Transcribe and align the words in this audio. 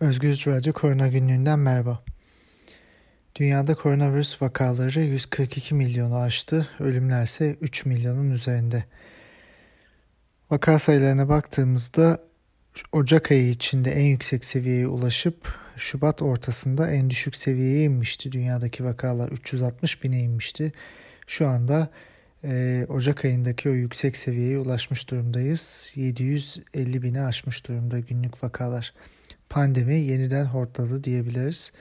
Özgür 0.00 0.42
Radyo 0.46 0.72
Korona 0.72 1.08
Günlüğü'nden 1.08 1.58
merhaba. 1.58 2.02
Dünyada 3.34 3.74
koronavirüs 3.74 4.42
vakaları 4.42 5.00
142 5.00 5.74
milyonu 5.74 6.16
aştı, 6.16 6.68
ölümler 6.80 7.24
ise 7.24 7.56
3 7.60 7.86
milyonun 7.86 8.30
üzerinde. 8.30 8.84
Vaka 10.50 10.78
sayılarına 10.78 11.28
baktığımızda 11.28 12.20
Ocak 12.92 13.30
ayı 13.30 13.48
içinde 13.48 13.90
en 13.90 14.04
yüksek 14.04 14.44
seviyeye 14.44 14.86
ulaşıp 14.86 15.54
Şubat 15.76 16.22
ortasında 16.22 16.90
en 16.90 17.10
düşük 17.10 17.36
seviyeye 17.36 17.84
inmişti. 17.84 18.32
Dünyadaki 18.32 18.84
vakalar 18.84 19.28
360 19.28 20.02
bine 20.02 20.20
inmişti. 20.20 20.72
Şu 21.26 21.48
anda 21.48 21.88
e, 22.44 22.86
Ocak 22.88 23.24
ayındaki 23.24 23.68
o 23.68 23.72
yüksek 23.72 24.16
seviyeye 24.16 24.58
ulaşmış 24.58 25.10
durumdayız. 25.10 25.92
750 25.94 27.02
bini 27.02 27.20
aşmış 27.20 27.68
durumda 27.68 27.98
günlük 27.98 28.44
vakalar 28.44 28.92
pandemi 29.50 29.94
yeniden 29.94 30.44
hortladı 30.44 31.04
diyebiliriz. 31.04 31.72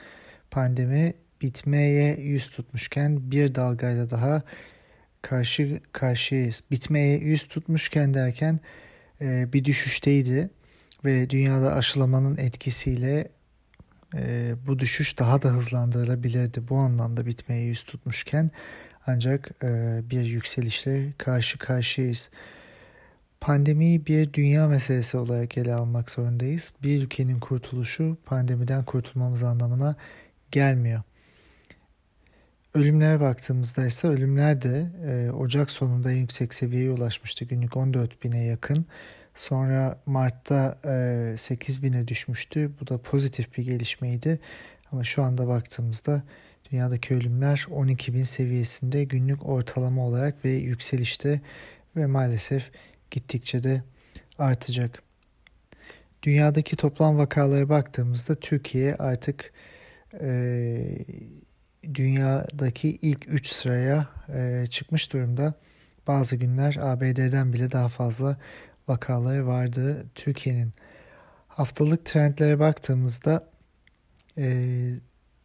Pandemi 0.52 1.14
bitmeye 1.42 2.16
yüz 2.16 2.50
tutmuşken 2.50 3.32
bir 3.32 3.56
dalgayla 3.56 4.10
daha 4.10 4.42
karşı 5.22 5.80
karşıyayız. 5.92 6.64
Bitmeye 6.72 7.18
yüz 7.18 7.48
tutmuşken 7.48 8.14
derken 8.14 8.60
e, 9.22 9.54
bir 9.54 9.66
düşüşteydi 9.66 10.50
ve 11.06 11.30
dünyada 11.30 11.74
aşılamanın 11.76 12.38
etkisiyle 12.38 13.28
e, 14.16 14.54
bu 14.68 14.80
düşüş 14.80 15.20
daha 15.20 15.42
da 15.42 15.50
hızlandırılabilirdi. 15.50 16.70
Bu 16.70 16.78
anlamda 16.78 17.26
bitmeye 17.26 17.64
yüz 17.64 17.84
tutmuşken 17.84 18.52
ancak 19.08 19.52
e, 19.64 20.02
bir 20.10 20.22
yükselişle 20.22 21.14
karşı 21.18 21.58
karşıyayız. 21.58 22.30
Pandemiyi 23.46 24.06
bir 24.06 24.34
dünya 24.34 24.68
meselesi 24.68 25.18
olarak 25.18 25.58
ele 25.58 25.74
almak 25.74 26.10
zorundayız. 26.10 26.74
Bir 26.84 27.04
ülkenin 27.04 27.40
kurtuluşu 27.40 28.18
pandemiden 28.26 28.86
kurtulmamız 28.86 29.44
anlamına 29.44 29.96
gelmiyor. 30.52 31.02
Ölümlere 32.74 33.20
baktığımızda 33.20 33.86
ise 33.86 34.08
ölümler 34.08 34.62
de 34.62 34.92
e, 35.06 35.32
Ocak 35.32 35.72
sonunda 35.72 36.12
en 36.12 36.18
yüksek 36.18 36.54
seviyeye 36.54 36.92
ulaşmıştı. 36.92 37.46
Günlük 37.46 37.78
14 37.78 38.24
bine 38.24 38.44
yakın. 38.44 38.86
Sonra 39.34 40.00
Mart'ta 40.06 40.78
e, 41.34 41.38
8 41.38 41.84
bine 41.84 42.08
düşmüştü. 42.08 42.72
Bu 42.82 42.88
da 42.88 42.98
pozitif 42.98 43.58
bir 43.58 43.64
gelişmeydi. 43.64 44.40
Ama 44.92 45.04
şu 45.04 45.24
anda 45.24 45.48
baktığımızda 45.48 46.24
dünyadaki 46.72 47.16
ölümler 47.16 47.66
12 47.72 48.14
bin 48.14 48.24
seviyesinde 48.24 49.04
günlük 49.04 49.46
ortalama 49.46 50.08
olarak 50.08 50.46
ve 50.46 50.50
yükselişte 50.50 51.42
ve 51.96 52.06
maalesef 52.06 52.72
gittikçe 53.16 53.64
de 53.64 53.84
artacak. 54.40 55.04
Dünyadaki 56.24 56.76
toplam 56.76 57.18
vakalara 57.18 57.70
baktığımızda 57.70 58.36
Türkiye 58.36 58.96
artık 58.96 59.54
e, 60.22 61.06
dünyadaki 61.94 62.90
ilk 62.90 63.28
3 63.28 63.48
sıraya 63.48 64.08
e, 64.34 64.66
çıkmış 64.70 65.14
durumda. 65.14 65.54
Bazı 66.08 66.36
günler 66.36 66.76
ABD'den 66.82 67.54
bile 67.54 67.72
daha 67.72 67.90
fazla 67.90 68.38
vakaları 68.88 69.48
vardı 69.48 70.06
Türkiye'nin. 70.16 70.72
Haftalık 71.48 72.06
trendlere 72.06 72.60
baktığımızda 72.60 73.50
e, 74.38 74.66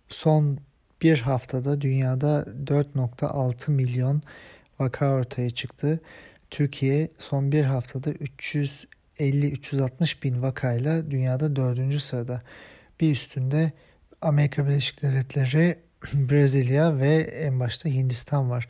son 0.08 0.58
bir 1.02 1.20
haftada 1.20 1.80
dünyada 1.80 2.46
4.6 2.64 3.70
milyon 3.70 4.22
vaka 4.78 5.12
ortaya 5.12 5.50
çıktı. 5.50 6.00
Türkiye 6.50 7.08
son 7.18 7.52
bir 7.52 7.64
haftada 7.64 8.10
350-360 9.18 10.22
bin 10.22 10.42
vakayla 10.42 11.10
dünyada 11.10 11.56
dördüncü 11.56 12.00
sırada. 12.00 12.42
Bir 13.00 13.12
üstünde 13.12 13.72
Amerika 14.20 14.66
Birleşik 14.66 15.02
Devletleri, 15.02 15.78
Brezilya 16.14 16.98
ve 16.98 17.16
en 17.20 17.60
başta 17.60 17.88
Hindistan 17.88 18.50
var. 18.50 18.68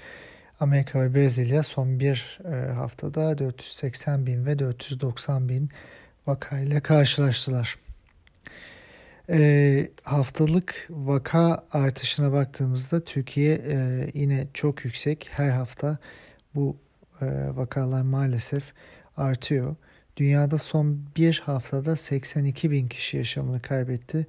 Amerika 0.61 1.01
ve 1.01 1.15
Brezilya 1.15 1.63
son 1.63 2.01
bir 2.01 2.39
e, 2.45 2.73
haftada 2.73 3.39
480 3.39 4.27
bin 4.27 4.47
ve 4.47 4.59
490 4.59 5.49
bin 5.49 5.71
vakayla 6.27 6.81
karşılaştılar. 6.81 7.77
E, 9.31 9.89
haftalık 10.03 10.87
vaka 10.91 11.65
artışına 11.73 12.33
baktığımızda 12.33 13.05
Türkiye 13.05 13.55
e, 13.55 14.07
yine 14.15 14.47
çok 14.55 14.85
yüksek. 14.85 15.29
Her 15.33 15.51
hafta 15.51 15.99
bu 16.55 16.77
vakalar 17.57 18.03
maalesef 18.03 18.73
artıyor. 19.17 19.77
Dünyada 20.17 20.59
son 20.59 21.01
bir 21.17 21.43
haftada 21.47 21.97
82 21.97 22.71
bin 22.71 22.89
kişi 22.89 23.17
yaşamını 23.17 23.63
kaybetti. 23.63 24.27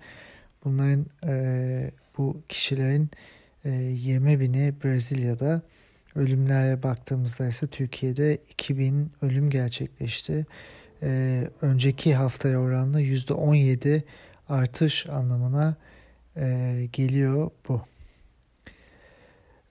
Bunların 0.65 1.05
e, 1.25 1.91
bu 2.17 2.41
kişilerin 2.49 3.09
e, 3.65 3.69
20 3.69 4.39
bini 4.39 4.73
Brezilya'da. 4.83 5.61
Ölümlere 6.15 6.83
baktığımızda 6.83 7.47
ise 7.47 7.67
Türkiye'de 7.67 8.35
2000 8.35 9.11
ölüm 9.21 9.49
gerçekleşti. 9.49 10.45
E, 11.03 11.41
önceki 11.61 12.15
haftaya 12.15 12.59
oranla 12.59 13.01
%17 13.01 14.01
artış 14.49 15.09
anlamına 15.09 15.75
e, 16.37 16.87
geliyor 16.93 17.51
bu. 17.69 17.81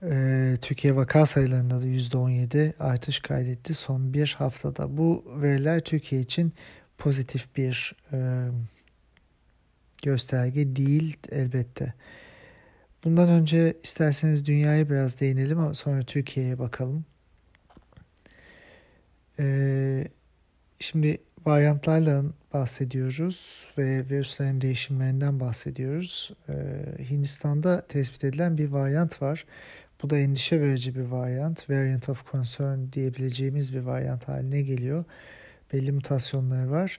Ee, 0.03 0.57
Türkiye 0.61 0.97
vaka 0.97 1.27
sayılarında 1.27 1.83
da 1.83 1.87
%17 1.87 2.73
artış 2.79 3.21
kaydetti 3.21 3.75
son 3.75 4.15
bir 4.15 4.35
haftada. 4.39 4.97
Bu 4.97 5.25
veriler 5.43 5.81
Türkiye 5.81 6.21
için 6.21 6.53
pozitif 6.99 7.57
bir 7.57 7.97
e, 8.13 8.49
gösterge 10.03 10.77
değil 10.77 11.17
elbette. 11.31 11.95
Bundan 13.05 13.29
önce 13.29 13.77
isterseniz 13.83 14.47
dünyaya 14.47 14.91
biraz 14.91 15.21
değinelim 15.21 15.59
ama 15.59 15.75
sonra 15.75 16.03
Türkiye'ye 16.03 16.59
bakalım. 16.59 17.05
Ee, 19.39 20.09
şimdi 20.81 21.19
varyantlarla 21.47 22.25
bahsediyoruz 22.55 23.69
ve 23.79 24.09
virüslerin 24.11 24.61
değişimlerinden 24.61 25.41
bahsediyoruz. 25.41 26.31
Ee, 26.49 26.55
Hindistan'da 27.11 27.87
tespit 27.87 28.25
edilen 28.25 28.59
bir 28.59 28.69
varyant 28.69 29.23
var. 29.23 29.47
Bu 30.03 30.11
da 30.11 30.19
endişe 30.19 30.61
verici 30.61 30.95
bir 30.95 31.05
varyant. 31.05 31.71
Variant 31.71 32.09
of 32.09 32.33
concern 32.33 32.79
diyebileceğimiz 32.93 33.75
bir 33.75 33.81
varyant 33.81 34.29
haline 34.29 34.63
geliyor. 34.63 35.05
Belli 35.73 35.93
mutasyonları 35.93 36.71
var. 36.71 36.99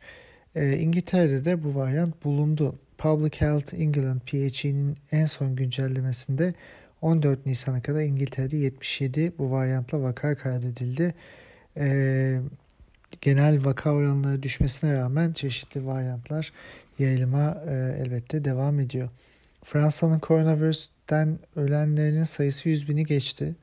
E, 0.55 0.77
İngiltere'de 0.77 1.45
de 1.45 1.63
bu 1.63 1.75
varyant 1.75 2.25
bulundu. 2.25 2.75
Public 2.97 3.41
Health 3.41 3.73
England 3.73 4.21
PHE'nin 4.21 4.97
en 5.11 5.25
son 5.25 5.55
güncellemesinde 5.55 6.53
14 7.01 7.45
Nisan'a 7.45 7.81
kadar 7.81 8.01
İngiltere'de 8.01 8.57
77 8.57 9.33
bu 9.37 9.51
varyantla 9.51 10.01
vaka 10.01 10.35
kaydedildi. 10.35 11.13
E, 11.77 12.39
genel 13.21 13.65
vaka 13.65 13.91
oranları 13.91 14.43
düşmesine 14.43 14.93
rağmen 14.93 15.33
çeşitli 15.33 15.85
varyantlar 15.85 16.53
yayılıma 16.99 17.63
e, 17.67 17.95
elbette 17.99 18.45
devam 18.45 18.79
ediyor. 18.79 19.09
Fransa'nın 19.63 20.19
koronavirüsten 21.11 21.39
ölenlerin 21.55 22.23
sayısı 22.23 22.69
100 22.69 22.89
bini 22.89 23.05
geçti. 23.05 23.55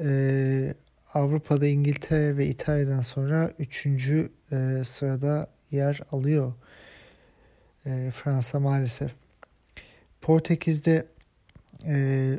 Ee, 0.00 0.74
Avrupa'da 1.14 1.66
İngiltere 1.66 2.36
ve 2.36 2.46
İtalya'dan 2.46 3.00
sonra 3.00 3.52
3. 3.58 3.86
E, 3.86 4.84
sırada 4.84 5.46
yer 5.70 6.00
alıyor 6.12 6.52
e, 7.86 8.10
Fransa 8.10 8.60
maalesef. 8.60 9.12
Portekiz'de 10.20 11.06
e, 11.86 11.94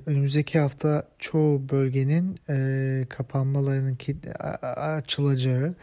önümüzdeki 0.05 0.59
hafta 0.59 1.07
çoğu 1.19 1.69
bölgenin 1.69 2.39
e, 2.49 3.05
kapanmalarının 3.09 3.97
açılacağı 4.75 5.75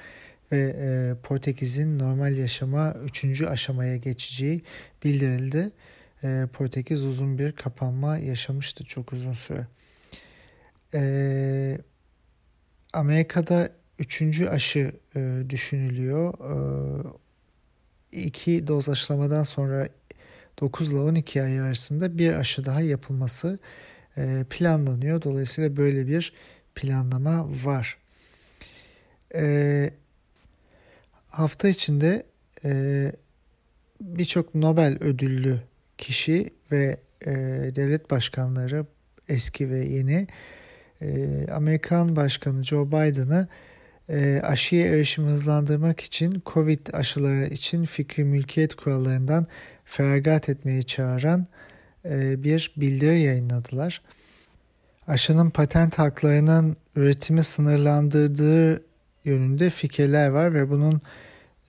ve 0.52 0.76
e, 0.78 1.14
Portekiz'in 1.22 1.98
normal 1.98 2.36
yaşama 2.36 2.94
3. 3.04 3.42
aşamaya 3.42 3.96
geçeceği 3.96 4.62
bildirildi 5.04 5.70
e, 6.24 6.46
Portekiz 6.52 7.04
uzun 7.04 7.38
bir 7.38 7.52
kapanma 7.52 8.18
yaşamıştı 8.18 8.84
çok 8.84 9.12
uzun 9.12 9.32
süre. 9.32 9.66
E, 10.94 11.78
Amerika'da 12.92 13.70
üçüncü 13.98 14.46
aşı 14.46 14.92
e, 15.16 15.42
düşünülüyor. 15.50 16.34
E, 18.12 18.22
iki 18.22 18.66
doz 18.66 18.88
aşılamadan 18.88 19.42
sonra 19.42 19.88
9 20.60 20.92
ile 20.92 20.98
12 20.98 21.42
ay 21.42 21.60
arasında 21.60 22.18
bir 22.18 22.32
aşı 22.32 22.64
daha 22.64 22.80
yapılması 22.80 23.58
e, 24.16 24.44
planlanıyor. 24.50 25.22
Dolayısıyla 25.22 25.76
böyle 25.76 26.06
bir 26.06 26.32
planlama 26.74 27.48
var. 27.64 27.98
E, 29.34 29.90
hafta 31.28 31.68
içinde 31.68 32.26
e, 32.64 33.12
birçok 34.00 34.54
Nobel 34.54 34.98
ödüllü 35.00 35.60
kişi 35.98 36.50
ve 36.72 36.96
e, 37.26 37.30
devlet 37.76 38.10
başkanları 38.10 38.86
eski 39.28 39.70
ve 39.70 39.84
yeni 39.84 40.26
e, 41.02 41.46
Amerikan 41.52 42.16
Başkanı 42.16 42.64
Joe 42.64 42.86
Biden'ı 42.86 43.48
e, 44.08 44.40
aşıya 44.44 44.86
erişimi 44.86 45.28
hızlandırmak 45.28 46.00
için 46.00 46.42
COVID 46.46 46.86
aşıları 46.92 47.46
için 47.46 47.84
fikri 47.84 48.24
mülkiyet 48.24 48.74
kurallarından 48.74 49.46
feragat 49.84 50.48
etmeye 50.48 50.82
çağıran 50.82 51.46
e, 52.04 52.42
bir 52.42 52.72
bildiri 52.76 53.20
yayınladılar. 53.20 54.02
Aşının 55.08 55.50
patent 55.50 55.98
haklarının 55.98 56.76
üretimi 56.96 57.42
sınırlandırdığı 57.42 58.82
yönünde 59.24 59.70
fikirler 59.70 60.28
var 60.28 60.54
ve 60.54 60.70
bunun 60.70 61.00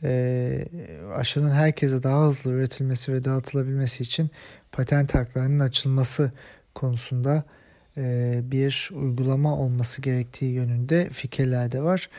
e, 0.05 0.67
aşının 1.15 1.51
herkese 1.51 2.03
daha 2.03 2.27
hızlı 2.27 2.51
üretilmesi 2.51 3.13
ve 3.13 3.23
dağıtılabilmesi 3.23 4.03
için 4.03 4.29
patent 4.71 5.15
haklarının 5.15 5.59
açılması 5.59 6.31
konusunda 6.75 7.43
e, 7.97 8.39
bir 8.43 8.89
uygulama 8.93 9.59
olması 9.59 10.01
gerektiği 10.01 10.53
yönünde 10.53 11.09
fikirler 11.09 11.71
de 11.71 11.81
var. 11.81 12.09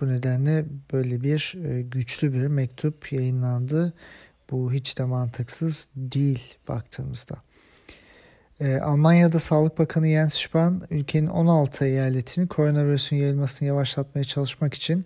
Bu 0.00 0.08
nedenle 0.08 0.64
böyle 0.92 1.22
bir 1.22 1.54
e, 1.64 1.82
güçlü 1.82 2.32
bir 2.32 2.46
mektup 2.46 3.12
yayınlandı. 3.12 3.92
Bu 4.50 4.72
hiç 4.72 4.98
de 4.98 5.04
mantıksız 5.04 5.88
değil 5.96 6.54
baktığımızda. 6.68 7.34
E, 8.60 8.76
Almanya'da 8.76 9.38
Sağlık 9.38 9.78
Bakanı 9.78 10.06
Jens 10.06 10.34
Spahn 10.34 10.82
ülkenin 10.90 11.26
16 11.26 11.84
eyaletini 11.84 12.48
koronavirüsün 12.48 13.16
yayılmasını 13.16 13.68
yavaşlatmaya 13.68 14.24
çalışmak 14.24 14.74
için 14.74 15.04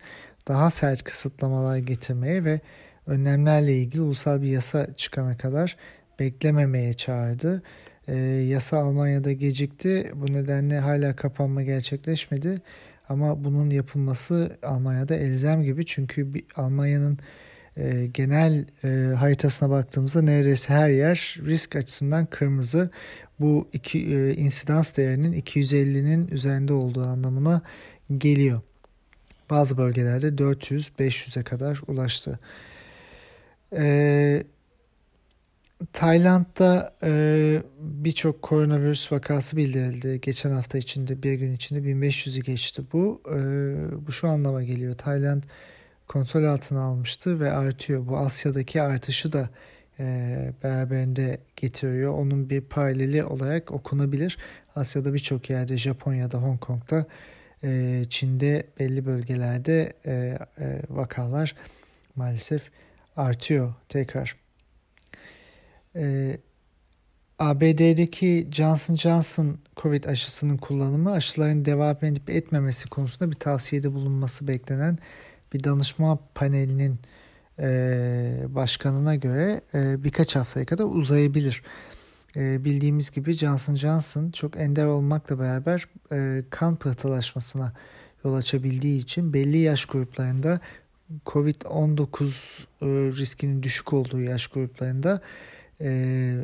daha 0.49 0.71
sert 0.71 1.03
kısıtlamalar 1.03 1.77
getirmeye 1.77 2.45
ve 2.45 2.61
önlemlerle 3.06 3.77
ilgili 3.77 4.03
ulusal 4.03 4.43
bir 4.43 4.49
yasa 4.49 4.95
çıkana 4.97 5.37
kadar 5.37 5.77
beklememeye 6.19 6.95
çağırdı. 6.95 7.62
E, 8.09 8.17
yasa 8.49 8.79
Almanya'da 8.79 9.33
gecikti. 9.33 10.12
Bu 10.15 10.33
nedenle 10.33 10.79
hala 10.79 11.17
kapanma 11.17 11.62
gerçekleşmedi. 11.62 12.61
Ama 13.09 13.45
bunun 13.45 13.71
yapılması 13.71 14.59
Almanya'da 14.62 15.15
elzem 15.15 15.62
gibi. 15.62 15.87
Çünkü 15.87 16.33
Almanya'nın 16.56 17.19
e, 17.77 18.06
genel 18.06 18.67
e, 18.85 19.15
haritasına 19.15 19.71
baktığımızda 19.71 20.23
neredeyse 20.23 20.75
her 20.75 20.89
yer 20.89 21.39
risk 21.47 21.77
açısından 21.77 22.27
kırmızı. 22.27 22.91
Bu 23.41 23.69
iki 23.73 23.99
e, 23.99 24.35
insidans 24.35 24.97
değerinin 24.97 25.33
250'nin 25.33 26.29
üzerinde 26.29 26.73
olduğu 26.73 27.03
anlamına 27.03 27.62
geliyor. 28.19 28.61
Bazı 29.50 29.79
bölgelerde 29.79 30.29
400-500'e 30.29 31.43
kadar 31.43 31.81
ulaştı. 31.87 32.39
Ee, 33.73 34.43
Tayland'da 35.93 36.95
e, 37.03 37.62
birçok 37.81 38.43
koronavirüs 38.43 39.12
vakası 39.12 39.56
bildirildi. 39.56 40.21
Geçen 40.21 40.50
hafta 40.50 40.79
içinde 40.79 41.23
bir 41.23 41.35
gün 41.35 41.53
içinde 41.53 41.81
1500'ü 41.81 42.43
geçti. 42.43 42.83
Bu 42.93 43.23
e, 43.31 43.37
bu 44.06 44.12
şu 44.12 44.29
anlama 44.29 44.62
geliyor. 44.62 44.95
Tayland 44.99 45.43
kontrol 46.09 46.45
altına 46.45 46.81
almıştı 46.81 47.41
ve 47.41 47.53
artıyor. 47.53 48.09
Bu 48.09 48.19
Asya'daki 48.19 48.83
artışı 48.83 49.33
da 49.33 49.50
e, 50.00 50.53
beraberinde 50.65 51.39
getiriyor. 51.56 52.15
Onun 52.15 52.50
bir 52.50 52.61
paraleli 52.61 53.25
olarak 53.25 53.73
okunabilir. 53.73 54.39
Asya'da 54.77 55.15
birçok 55.15 55.50
yerde 55.50 55.79
Japonya'da, 55.79 56.39
Hong 56.39 56.61
Kong'da, 56.61 57.06
e, 57.65 58.03
Çin'de 58.11 58.67
belli 58.81 59.07
bölgelerde 59.07 59.93
e, 60.07 60.13
e, 60.13 60.83
vakalar 60.89 61.55
maalesef 62.17 62.71
artıyor 63.17 63.75
tekrar. 63.89 64.37
E, 65.97 66.37
ABD'deki 67.39 68.49
Johnson 68.53 68.95
Johnson 68.95 69.59
Covid 69.77 70.05
aşısının 70.05 70.57
kullanımı 70.57 71.13
aşıların 71.13 71.65
devam 71.65 71.97
edip 72.03 72.31
etmemesi 72.31 72.89
konusunda 72.89 73.31
bir 73.31 73.37
tavsiyede 73.37 73.93
bulunması 73.93 74.49
beklenen 74.49 74.99
bir 75.53 75.65
danışma 75.65 76.19
panelinin 76.35 76.99
e, 77.59 78.41
başkanına 78.49 79.15
göre 79.15 79.61
birkaç 79.75 80.37
haftaya 80.37 80.67
kadar 80.67 80.85
uzayabilir. 80.85 81.63
E, 82.37 82.65
bildiğimiz 82.65 83.11
gibi 83.11 83.33
Johnson 83.33 83.75
Johnson 83.75 84.31
çok 84.31 84.57
ender 84.57 84.87
olmakla 84.87 85.39
beraber 85.39 85.89
e, 86.13 86.45
kan 86.51 86.77
pıhtılaşmasına 86.77 87.73
yol 88.25 88.35
açabildiği 88.35 89.01
için 89.01 89.33
belli 89.33 89.59
yaş 89.59 89.85
gruplarında 89.85 90.61
COVID-19 91.27 92.25
e, 92.83 92.87
riskinin 93.19 93.63
düşük 93.63 93.93
olduğu 93.93 94.21
yaş 94.21 94.47
gruplarında 94.47 95.21
e, 95.81 96.35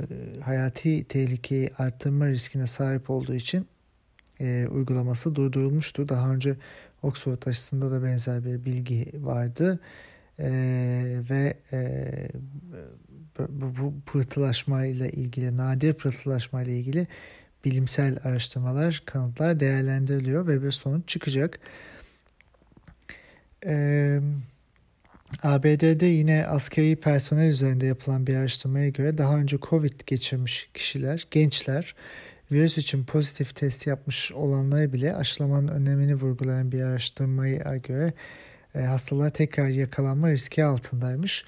hayati 0.45 1.05
tehlikeyi 1.05 1.71
arttırma 1.79 2.29
riskine 2.29 2.67
sahip 2.67 3.11
olduğu 3.11 3.35
için 3.35 3.67
uygulaması 4.71 5.35
durdurulmuştu. 5.35 6.09
Daha 6.09 6.33
önce 6.33 6.57
Oxford 7.03 7.43
aşısında 7.47 7.91
da 7.91 8.05
benzer 8.05 8.45
bir 8.45 8.65
bilgi 8.65 9.13
vardı. 9.15 9.81
E, 10.39 10.49
ve 11.31 11.57
e, 11.73 12.29
bu, 13.39 13.77
bu 13.81 13.95
pıhtılaşma 14.07 14.87
ile 14.87 15.11
ilgili, 15.11 15.57
nadir 15.57 15.95
pıhtılaşma 15.95 16.63
ile 16.63 16.79
ilgili 16.79 17.07
bilimsel 17.65 18.19
araştırmalar, 18.25 19.03
kanıtlar 19.07 19.61
değerlendiriliyor 19.61 20.47
ve 20.47 20.63
bir 20.63 20.71
sonuç 20.71 21.09
çıkacak. 21.09 21.61
Ee, 23.67 24.21
ABD'de 25.43 26.07
yine 26.07 26.47
askeri 26.47 26.97
personel 26.97 27.49
üzerinde 27.49 27.87
yapılan 27.87 28.27
bir 28.27 28.35
araştırmaya 28.35 28.89
göre 28.89 29.19
daha 29.19 29.37
önce 29.37 29.59
COVID 29.63 30.01
geçirmiş 30.07 30.71
kişiler, 30.75 31.27
gençler, 31.31 31.95
virüs 32.53 32.79
için 32.79 33.05
pozitif 33.05 33.57
test 33.57 33.87
yapmış 33.87 34.33
olanları 34.33 34.93
bile 34.93 35.17
aşılamanın 35.17 35.69
önemini 35.69 36.15
vurgulayan 36.15 36.73
bir 36.73 36.83
araştırmaya 36.83 37.77
göre 37.77 38.13
e, 38.75 38.79
hastalığa 38.81 39.31
tekrar 39.31 39.69
yakalanma 39.69 40.31
riski 40.31 40.65
altındaymış. 40.65 41.45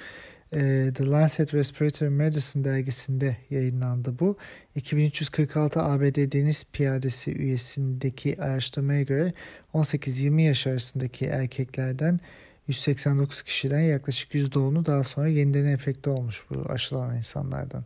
E, 0.53 0.93
The 0.95 1.07
Lancet 1.07 1.55
Respiratory 1.55 2.11
Medicine 2.11 2.65
dergisinde 2.65 3.37
yayınlandı 3.51 4.19
bu. 4.19 4.37
2346 4.75 5.83
ABD 5.83 6.33
deniz 6.33 6.65
piyadesi 6.73 7.33
üyesindeki 7.33 8.43
araştırmaya 8.43 9.03
göre 9.03 9.33
18-20 9.75 10.41
yaş 10.41 10.67
arasındaki 10.67 11.27
erkeklerden 11.27 12.21
189 12.69 13.43
kişiden 13.43 13.81
yaklaşık 13.81 14.35
%10'u 14.35 14.87
daha 14.87 15.03
sonra 15.03 15.29
yeniden 15.29 15.65
enfekte 15.65 16.11
olmuş 16.11 16.45
bu 16.51 16.71
aşılanan 16.71 17.17
insanlardan. 17.17 17.85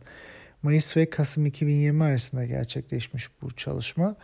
Mayıs 0.63 0.97
ve 0.97 1.09
Kasım 1.09 1.45
2020 1.45 2.03
arasında 2.03 2.45
gerçekleşmiş 2.45 3.29
bu 3.41 3.51
çalışma. 3.51 4.15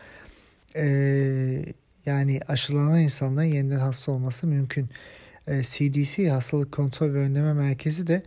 Ee, 0.75 1.65
yani 2.05 2.39
aşılanan 2.47 2.99
insanların 2.99 3.47
yeniden 3.47 3.79
hasta 3.79 4.11
olması 4.11 4.47
mümkün. 4.47 4.89
CDC 5.47 6.23
e, 6.23 6.29
Hastalık 6.29 6.71
Kontrol 6.71 7.13
ve 7.13 7.17
Önleme 7.17 7.53
Merkezi 7.53 8.07
de 8.07 8.21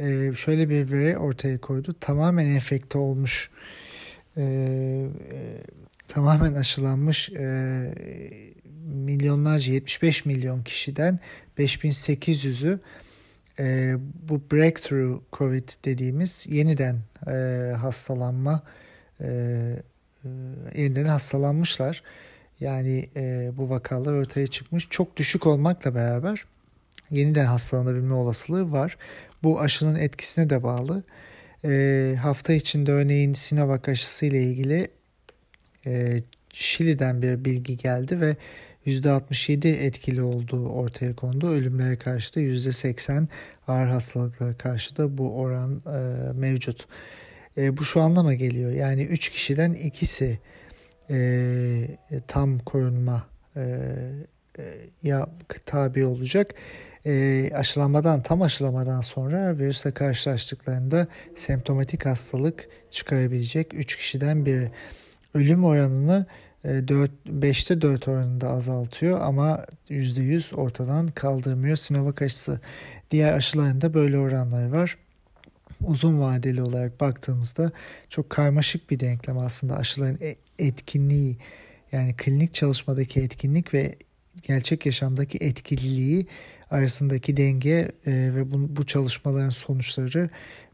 e, 0.00 0.32
şöyle 0.36 0.68
bir 0.68 0.90
veri 0.90 1.18
ortaya 1.18 1.58
koydu. 1.58 1.94
Tamamen 2.00 2.46
enfekte 2.46 2.98
olmuş, 2.98 3.50
e, 4.36 5.06
tamamen 6.08 6.54
aşılanmış 6.54 7.30
milyonlarca 8.86 9.72
75 9.72 10.26
milyon 10.26 10.62
kişiden 10.62 11.18
5800'ü 11.58 12.78
bu 14.28 14.42
breakthrough 14.52 15.22
COVID 15.32 15.68
dediğimiz 15.84 16.46
yeniden 16.50 16.98
hastalanma 17.76 18.62
yeniden 20.74 21.04
hastalanmışlar. 21.04 22.02
Yani 22.60 23.08
e, 23.16 23.50
bu 23.56 23.70
vakalar 23.70 24.12
ortaya 24.12 24.46
çıkmış. 24.46 24.88
Çok 24.90 25.16
düşük 25.16 25.46
olmakla 25.46 25.94
beraber 25.94 26.44
yeniden 27.10 27.44
hastalanabilme 27.44 28.14
olasılığı 28.14 28.72
var. 28.72 28.96
Bu 29.42 29.60
aşının 29.60 29.94
etkisine 29.94 30.50
de 30.50 30.62
bağlı. 30.62 31.02
E, 31.64 32.14
hafta 32.22 32.52
içinde 32.52 32.92
örneğin 32.92 33.32
Sinovac 33.32 33.88
aşısı 33.88 34.26
ile 34.26 34.42
ilgili 34.42 34.88
e, 35.86 36.22
Şili'den 36.52 37.22
bir 37.22 37.44
bilgi 37.44 37.76
geldi 37.76 38.20
ve 38.20 38.36
%67 38.86 39.68
etkili 39.68 40.22
olduğu 40.22 40.68
ortaya 40.68 41.16
kondu. 41.16 41.48
Ölümlere 41.48 41.96
karşı 41.96 42.36
da 42.36 42.40
%80 42.40 43.26
ağır 43.68 43.86
hastalıklara 43.86 44.54
karşı 44.54 44.96
da 44.96 45.18
bu 45.18 45.34
oran 45.36 45.82
e, 45.86 46.32
mevcut. 46.32 46.86
E, 47.56 47.76
bu 47.76 47.84
şu 47.84 48.00
anlama 48.00 48.34
geliyor. 48.34 48.72
Yani 48.72 49.02
3 49.02 49.28
kişiden 49.28 49.72
ikisi 49.72 50.38
e, 51.10 51.86
tam 52.26 52.58
korunma 52.58 53.26
e, 53.56 53.60
e, 54.58 54.62
ya 55.02 55.28
tabi 55.66 56.04
olacak. 56.04 56.54
E, 57.06 57.50
aşılamadan 57.54 58.22
tam 58.22 58.42
aşılamadan 58.42 59.00
sonra 59.00 59.58
virüsle 59.58 59.90
karşılaştıklarında 59.90 61.06
semptomatik 61.34 62.06
hastalık 62.06 62.68
çıkarabilecek 62.90 63.74
3 63.74 63.96
kişiden 63.96 64.46
biri. 64.46 64.70
Ölüm 65.34 65.64
oranını 65.64 66.26
4, 66.64 67.10
5'te 67.26 67.82
4 67.82 68.08
oranında 68.08 68.48
azaltıyor 68.48 69.20
ama 69.20 69.64
%100 69.88 70.54
ortadan 70.54 71.08
kaldırmıyor 71.08 71.76
Sinovac 71.76 72.22
aşısı. 72.22 72.60
Diğer 73.10 73.32
aşılarında 73.32 73.94
böyle 73.94 74.18
oranlar 74.18 74.68
var 74.68 74.96
uzun 75.84 76.20
vadeli 76.20 76.62
olarak 76.62 77.00
baktığımızda 77.00 77.70
çok 78.08 78.30
karmaşık 78.30 78.90
bir 78.90 79.00
denklem 79.00 79.38
aslında 79.38 79.76
aşıların 79.76 80.18
e, 80.22 80.36
etkinliği 80.60 81.36
yani 81.92 82.14
klinik 82.16 82.54
çalışmadaki 82.54 83.20
etkinlik 83.20 83.74
ve 83.74 83.94
gerçek 84.42 84.86
yaşamdaki 84.86 85.38
etkililiği 85.38 86.26
arasındaki 86.70 87.36
denge 87.36 87.92
e, 88.06 88.12
ve 88.34 88.52
bu, 88.52 88.76
bu 88.76 88.86
çalışmaların 88.86 89.50
sonuçları 89.50 90.30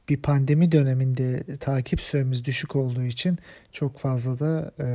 bir 0.08 0.16
pandemi 0.16 0.72
döneminde 0.72 1.56
takip 1.56 2.00
süremiz 2.00 2.44
düşük 2.44 2.76
olduğu 2.76 3.02
için 3.02 3.38
çok 3.72 3.98
fazla 3.98 4.38
da 4.38 4.72
e, 4.80 4.86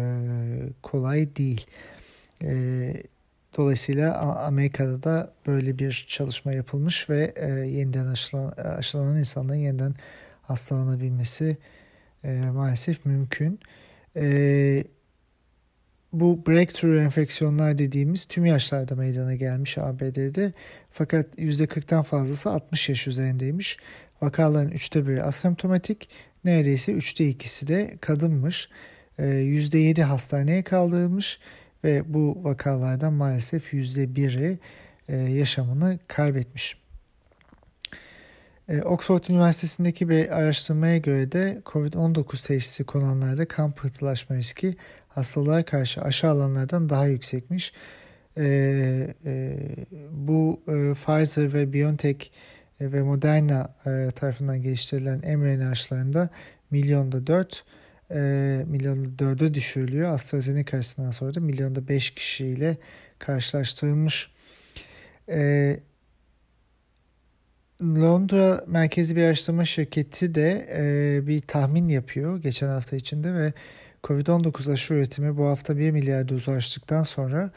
kolay 0.83 1.35
değil. 1.35 1.65
E, 2.43 2.93
dolayısıyla 3.57 4.17
Amerika'da 4.45 5.03
da 5.03 5.33
böyle 5.47 5.79
bir 5.79 6.05
çalışma 6.09 6.53
yapılmış 6.53 7.09
ve 7.09 7.33
e, 7.35 7.47
yeniden 7.49 8.05
aşılan, 8.07 8.51
aşılanan 8.51 9.17
insanların 9.17 9.59
yeniden 9.59 9.95
hastalanabilmesi 10.41 11.57
e, 12.23 12.41
maalesef 12.53 13.05
mümkün. 13.05 13.53
E, 13.53 13.80
bu 16.13 16.45
breakthrough 16.47 17.01
enfeksiyonlar 17.01 17.77
dediğimiz 17.77 18.25
tüm 18.25 18.45
yaşlarda 18.45 18.95
meydana 18.95 19.35
gelmiş 19.35 19.77
ABD'de 19.77 20.53
fakat 20.91 21.39
%40'tan 21.39 22.03
fazlası 22.03 22.51
60 22.51 22.89
yaş 22.89 23.07
üzerindeymiş. 23.07 23.77
Vakaların 24.21 24.71
üçte 24.71 25.07
biri 25.07 25.23
asemptomatik, 25.23 26.09
neredeyse 26.43 26.91
üçte 26.91 27.27
ikisi 27.27 27.67
de 27.67 27.97
kadınmış. 28.01 28.69
%7 29.19 29.99
ee, 29.99 30.03
hastaneye 30.03 30.63
kaldırılmış 30.63 31.39
ve 31.83 32.13
bu 32.13 32.43
vakalardan 32.43 33.13
maalesef 33.13 33.73
%1'i 33.73 34.59
e, 35.07 35.15
yaşamını 35.17 35.99
kaybetmiş. 36.07 36.80
Ee, 38.71 38.81
Oxford 38.81 39.23
Üniversitesi'ndeki 39.29 40.09
bir 40.09 40.37
araştırmaya 40.37 40.97
göre 40.97 41.31
de 41.31 41.61
COVID-19 41.65 42.47
teşhisi 42.47 42.83
konanlarda 42.83 43.47
kan 43.47 43.71
pıhtılaşma 43.71 44.35
riski 44.35 44.75
hastalığa 45.07 45.65
karşı 45.65 46.01
aşı 46.01 46.27
alanlardan 46.27 46.89
daha 46.89 47.07
yüksekmiş. 47.07 47.73
Ee, 48.37 49.15
e, 49.25 49.57
bu 50.11 50.61
e, 50.67 50.93
Pfizer 50.93 51.53
ve 51.53 51.73
BioNTech 51.73 52.25
e, 52.79 52.91
ve 52.91 53.01
Moderna 53.01 53.75
e, 53.85 54.11
tarafından 54.11 54.61
geliştirilen 54.61 55.39
mRNA 55.39 55.69
aşılarında 55.69 56.29
milyonda 56.71 57.27
4 57.27 57.63
e, 58.11 58.19
milyonda 58.67 59.23
4'e 59.23 59.53
düşürülüyor. 59.53 60.11
AstraZeneca 60.11 60.77
açısından 60.77 61.11
sonra 61.11 61.35
da 61.35 61.39
milyonda 61.39 61.87
5 61.87 62.11
kişiyle 62.11 62.77
karşılaştırılmış. 63.19 64.31
E, 65.29 65.79
Londra 67.81 68.63
merkezi 68.67 69.15
bir 69.15 69.23
araştırma 69.23 69.65
şirketi 69.65 70.35
de 70.35 70.67
e, 70.77 71.27
bir 71.27 71.39
tahmin 71.39 71.87
yapıyor 71.87 72.41
geçen 72.41 72.67
hafta 72.67 72.95
içinde 72.95 73.33
ve 73.33 73.53
Covid-19 74.03 74.71
aşı 74.71 74.93
üretimi 74.93 75.37
bu 75.37 75.45
hafta 75.45 75.77
1 75.77 75.91
milyar 75.91 76.29
doz 76.29 76.49
aştıktan 76.49 77.03
sonra 77.03 77.51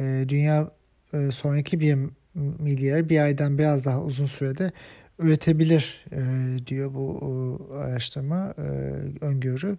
e, 0.00 0.24
dünya 0.28 0.70
e, 1.12 1.30
sonraki 1.30 1.80
bir 1.80 1.98
milyar 2.34 3.08
bir 3.08 3.20
aydan 3.20 3.58
biraz 3.58 3.84
daha 3.84 4.02
uzun 4.02 4.26
sürede 4.26 4.72
üretebilir 5.18 6.04
e, 6.12 6.20
diyor 6.66 6.94
bu 6.94 7.10
o, 7.10 7.58
araştırma 7.74 8.54
e, 8.58 8.62
öngörü. 9.24 9.76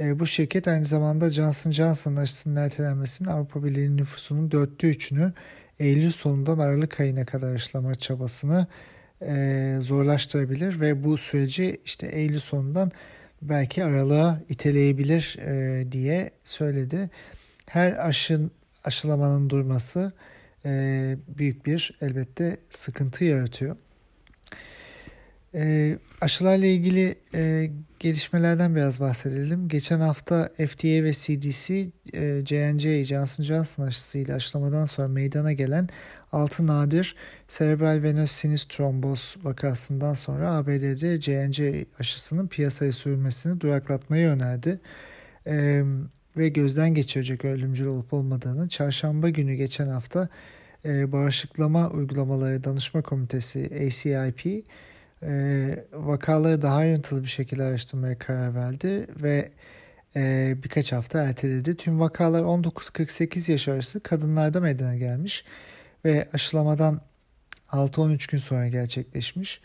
E, 0.00 0.18
bu 0.18 0.26
şirket 0.26 0.68
aynı 0.68 0.84
zamanda 0.84 1.30
Johnson 1.30 1.70
Johnson 1.70 2.16
aşısının 2.16 2.56
ertelenmesinin 2.56 3.28
Avrupa 3.28 3.64
Birliği 3.64 3.96
nüfusunun 3.96 4.50
dörtte 4.50 4.88
üçünü 4.88 5.32
Eylül 5.78 6.10
sonundan 6.10 6.58
Aralık 6.58 7.00
ayına 7.00 7.24
kadar 7.24 7.54
aşılama 7.54 7.94
çabasını 7.94 8.66
e, 9.22 9.76
zorlaştırabilir 9.80 10.80
ve 10.80 11.04
bu 11.04 11.16
süreci 11.16 11.80
işte 11.84 12.06
Eylül 12.06 12.38
sonundan 12.38 12.92
belki 13.42 13.84
aralığa 13.84 14.40
iteleyebilir 14.48 15.38
e, 15.38 15.92
diye 15.92 16.30
söyledi. 16.44 17.10
Her 17.66 18.08
aşın 18.08 18.50
aşılamanın 18.84 19.50
durması 19.50 20.12
e, 20.64 21.16
büyük 21.38 21.66
bir 21.66 21.98
elbette 22.02 22.56
sıkıntı 22.70 23.24
yaratıyor. 23.24 23.76
E, 25.54 25.98
aşılarla 26.20 26.66
ilgili 26.66 27.14
e, 27.34 27.70
gelişmelerden 27.98 28.76
biraz 28.76 29.00
bahsedelim. 29.00 29.68
Geçen 29.68 30.00
hafta 30.00 30.48
FDA 30.56 30.88
ve 30.88 31.12
CDC 31.12 31.90
e, 32.12 32.46
J&J 32.46 33.04
Johnson 33.04 33.44
Johnson 33.44 33.82
aşısıyla 33.84 34.36
aşılamadan 34.36 34.84
sonra 34.84 35.08
meydana 35.08 35.52
gelen 35.52 35.88
6 36.32 36.66
nadir 36.66 37.16
serebral 37.48 38.02
venöz 38.02 38.30
sinüs 38.30 38.64
tromboz 38.64 39.36
vakasından 39.42 40.14
sonra 40.14 40.54
ABD'de 40.54 41.20
J&J 41.20 41.86
aşısının 41.98 42.48
piyasaya 42.48 42.92
sürülmesini 42.92 43.60
duraklatmayı 43.60 44.28
önerdi. 44.28 44.80
E, 45.46 45.82
ve 46.36 46.48
gözden 46.48 46.94
geçirecek 46.94 47.44
ölümcül 47.44 47.86
olup 47.86 48.12
olmadığını 48.12 48.68
çarşamba 48.68 49.28
günü 49.28 49.54
geçen 49.54 49.88
hafta 49.88 50.28
e, 50.84 51.12
Bağışıklama 51.12 51.90
Uygulamaları 51.90 52.64
Danışma 52.64 53.02
Komitesi 53.02 53.70
ACIP 53.86 54.64
e, 55.22 55.84
vakaları 55.92 56.62
daha 56.62 56.76
ayrıntılı 56.76 57.22
bir 57.22 57.28
şekilde 57.28 57.62
araştırmaya 57.62 58.18
karar 58.18 58.54
verdi 58.54 59.06
ve 59.22 59.48
e, 60.16 60.54
birkaç 60.64 60.92
hafta 60.92 61.22
erteledi. 61.22 61.76
Tüm 61.76 62.00
vakalar 62.00 62.42
19-48 62.42 63.52
yaş 63.52 63.68
arası 63.68 64.00
kadınlarda 64.00 64.60
meydana 64.60 64.96
gelmiş 64.96 65.44
ve 66.04 66.28
aşılamadan 66.32 67.00
6-13 67.68 68.30
gün 68.30 68.38
sonra 68.38 68.68
gerçekleşmiş. 68.68 69.60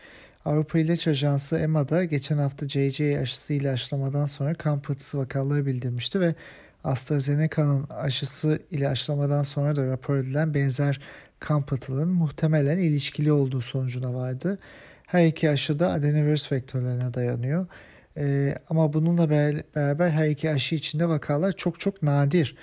Avrupa 0.46 0.80
İlaç 0.80 1.08
Ajansı 1.08 1.58
EMA'da 1.58 2.04
geçen 2.04 2.38
hafta 2.38 2.68
JJ 2.68 3.02
aşısı 3.02 3.54
ile 3.54 3.72
aşılamadan 3.72 4.26
sonra 4.26 4.54
kan 4.54 4.82
pıhtısı 4.82 5.18
vakaları 5.18 5.66
bildirmişti 5.66 6.20
ve 6.20 6.36
AstraZeneca'nın 6.84 7.88
aşısı 7.90 8.60
ile 8.72 8.90
aşılamadan 8.90 9.44
sonra 9.44 9.76
da 9.76 9.88
rapor 9.88 10.18
edilen 10.18 10.54
benzer 10.54 11.00
kan 11.40 11.66
pıhtıların 11.66 12.08
muhtemelen 12.08 12.78
ilişkili 12.78 13.32
olduğu 13.32 13.62
sonucuna 13.62 14.14
vardı. 14.14 14.60
Her 15.13 15.25
iki 15.25 15.50
aşı 15.50 15.79
da 15.79 15.91
adenovirüs 15.91 16.51
vektörlerine 16.51 17.13
dayanıyor. 17.13 17.67
Ee, 18.17 18.55
ama 18.70 18.93
bununla 18.93 19.29
beraber 19.29 20.10
her 20.10 20.27
iki 20.27 20.50
aşı 20.50 20.75
içinde 20.75 21.10
vakalar 21.10 21.51
çok 21.51 21.79
çok 21.79 22.03
nadir. 22.03 22.55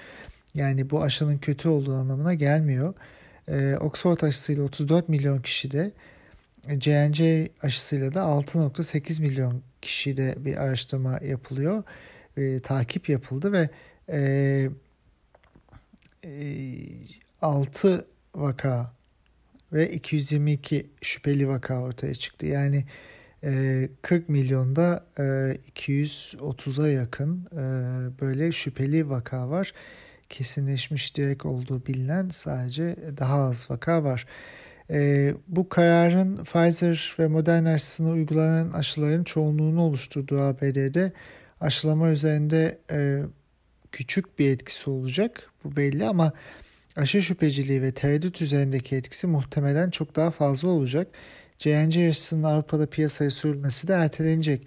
Yani 0.55 0.91
bu 0.91 1.03
aşının 1.03 1.39
kötü 1.39 1.69
olduğu 1.69 1.95
anlamına 1.95 2.35
gelmiyor. 2.35 2.95
Ee, 3.49 3.77
Oxford 3.81 4.21
aşısıyla 4.21 4.63
34 4.63 5.09
milyon 5.09 5.39
kişide, 5.43 5.91
J&J 6.81 7.49
aşısıyla 7.63 8.15
da 8.15 8.21
6.8 8.21 9.23
milyon 9.23 9.63
kişide 9.83 10.35
bir 10.39 10.57
araştırma 10.57 11.19
yapılıyor. 11.23 11.83
Ee, 12.37 12.59
takip 12.59 13.09
yapıldı 13.09 13.53
ve 13.53 13.69
e, 14.09 14.71
e, 16.25 16.31
6 17.43 18.07
vaka 18.35 19.00
ve 19.73 19.91
222 19.91 20.91
şüpheli 21.03 21.49
vaka 21.49 21.81
ortaya 21.81 22.15
çıktı. 22.15 22.47
Yani 22.47 22.85
e, 23.45 23.89
40 24.03 24.29
milyonda 24.29 25.07
e, 25.19 25.23
230'a 25.23 26.89
yakın 26.89 27.47
e, 27.53 27.61
böyle 28.21 28.53
şüpheli 28.53 29.11
vaka 29.11 29.51
var. 29.51 29.73
Kesinleşmiş 30.29 31.17
direkt 31.17 31.47
olduğu 31.47 31.87
bilinen 31.87 32.29
sadece 32.29 32.97
daha 33.19 33.43
az 33.43 33.71
vaka 33.71 34.05
var. 34.05 34.27
E, 34.91 35.35
bu 35.49 35.69
kararın 35.69 36.45
Pfizer 36.45 37.17
ve 37.19 37.27
Moderna 37.27 37.73
aşısına 37.73 38.11
uygulanan 38.11 38.73
aşıların 38.73 39.25
çoğunluğunu 39.25 39.83
oluşturduğu 39.83 40.41
ABD'de 40.41 41.13
aşılama 41.61 42.11
üzerinde 42.11 42.79
e, 42.91 43.23
küçük 43.93 44.39
bir 44.39 44.51
etkisi 44.51 44.91
olacak. 44.91 45.51
Bu 45.65 45.77
belli 45.77 46.07
ama 46.07 46.33
aşı 47.01 47.23
şüpheciliği 47.23 47.83
ve 47.83 47.93
tereddüt 47.93 48.43
üzerindeki 48.43 48.97
etkisi 48.97 49.27
muhtemelen 49.27 49.91
çok 49.91 50.17
daha 50.17 50.31
fazla 50.31 50.69
olacak. 50.69 51.09
J&J 51.59 52.09
aşısının 52.09 52.43
Avrupa'da 52.43 52.87
piyasaya 52.87 53.31
sürülmesi 53.31 53.89
de 53.89 53.93
ertelenecek. 53.93 54.67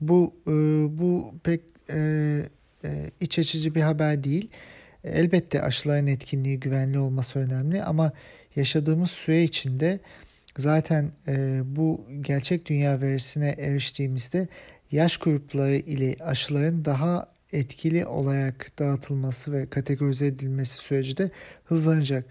Bu 0.00 0.34
e, 0.46 0.52
bu 0.98 1.34
pek 1.44 1.60
e, 1.90 1.98
e, 2.84 3.10
iç 3.20 3.38
açıcı 3.38 3.74
bir 3.74 3.80
haber 3.80 4.24
değil. 4.24 4.48
Elbette 5.04 5.62
aşıların 5.62 6.06
etkinliği 6.06 6.60
güvenli 6.60 6.98
olması 6.98 7.38
önemli 7.38 7.82
ama 7.82 8.12
yaşadığımız 8.56 9.10
süre 9.10 9.42
içinde 9.42 10.00
zaten 10.58 11.10
bu 11.64 12.06
gerçek 12.20 12.66
dünya 12.66 13.00
verisine 13.00 13.54
eriştiğimizde 13.58 14.48
yaş 14.90 15.16
grupları 15.16 15.76
ile 15.76 16.16
aşıların 16.20 16.84
daha 16.84 17.26
etkili 17.52 18.06
olarak 18.06 18.78
dağıtılması 18.78 19.52
ve 19.52 19.66
kategorize 19.70 20.26
edilmesi 20.26 20.78
süreci 20.78 21.16
de 21.16 21.30
hızlanacak. 21.64 22.24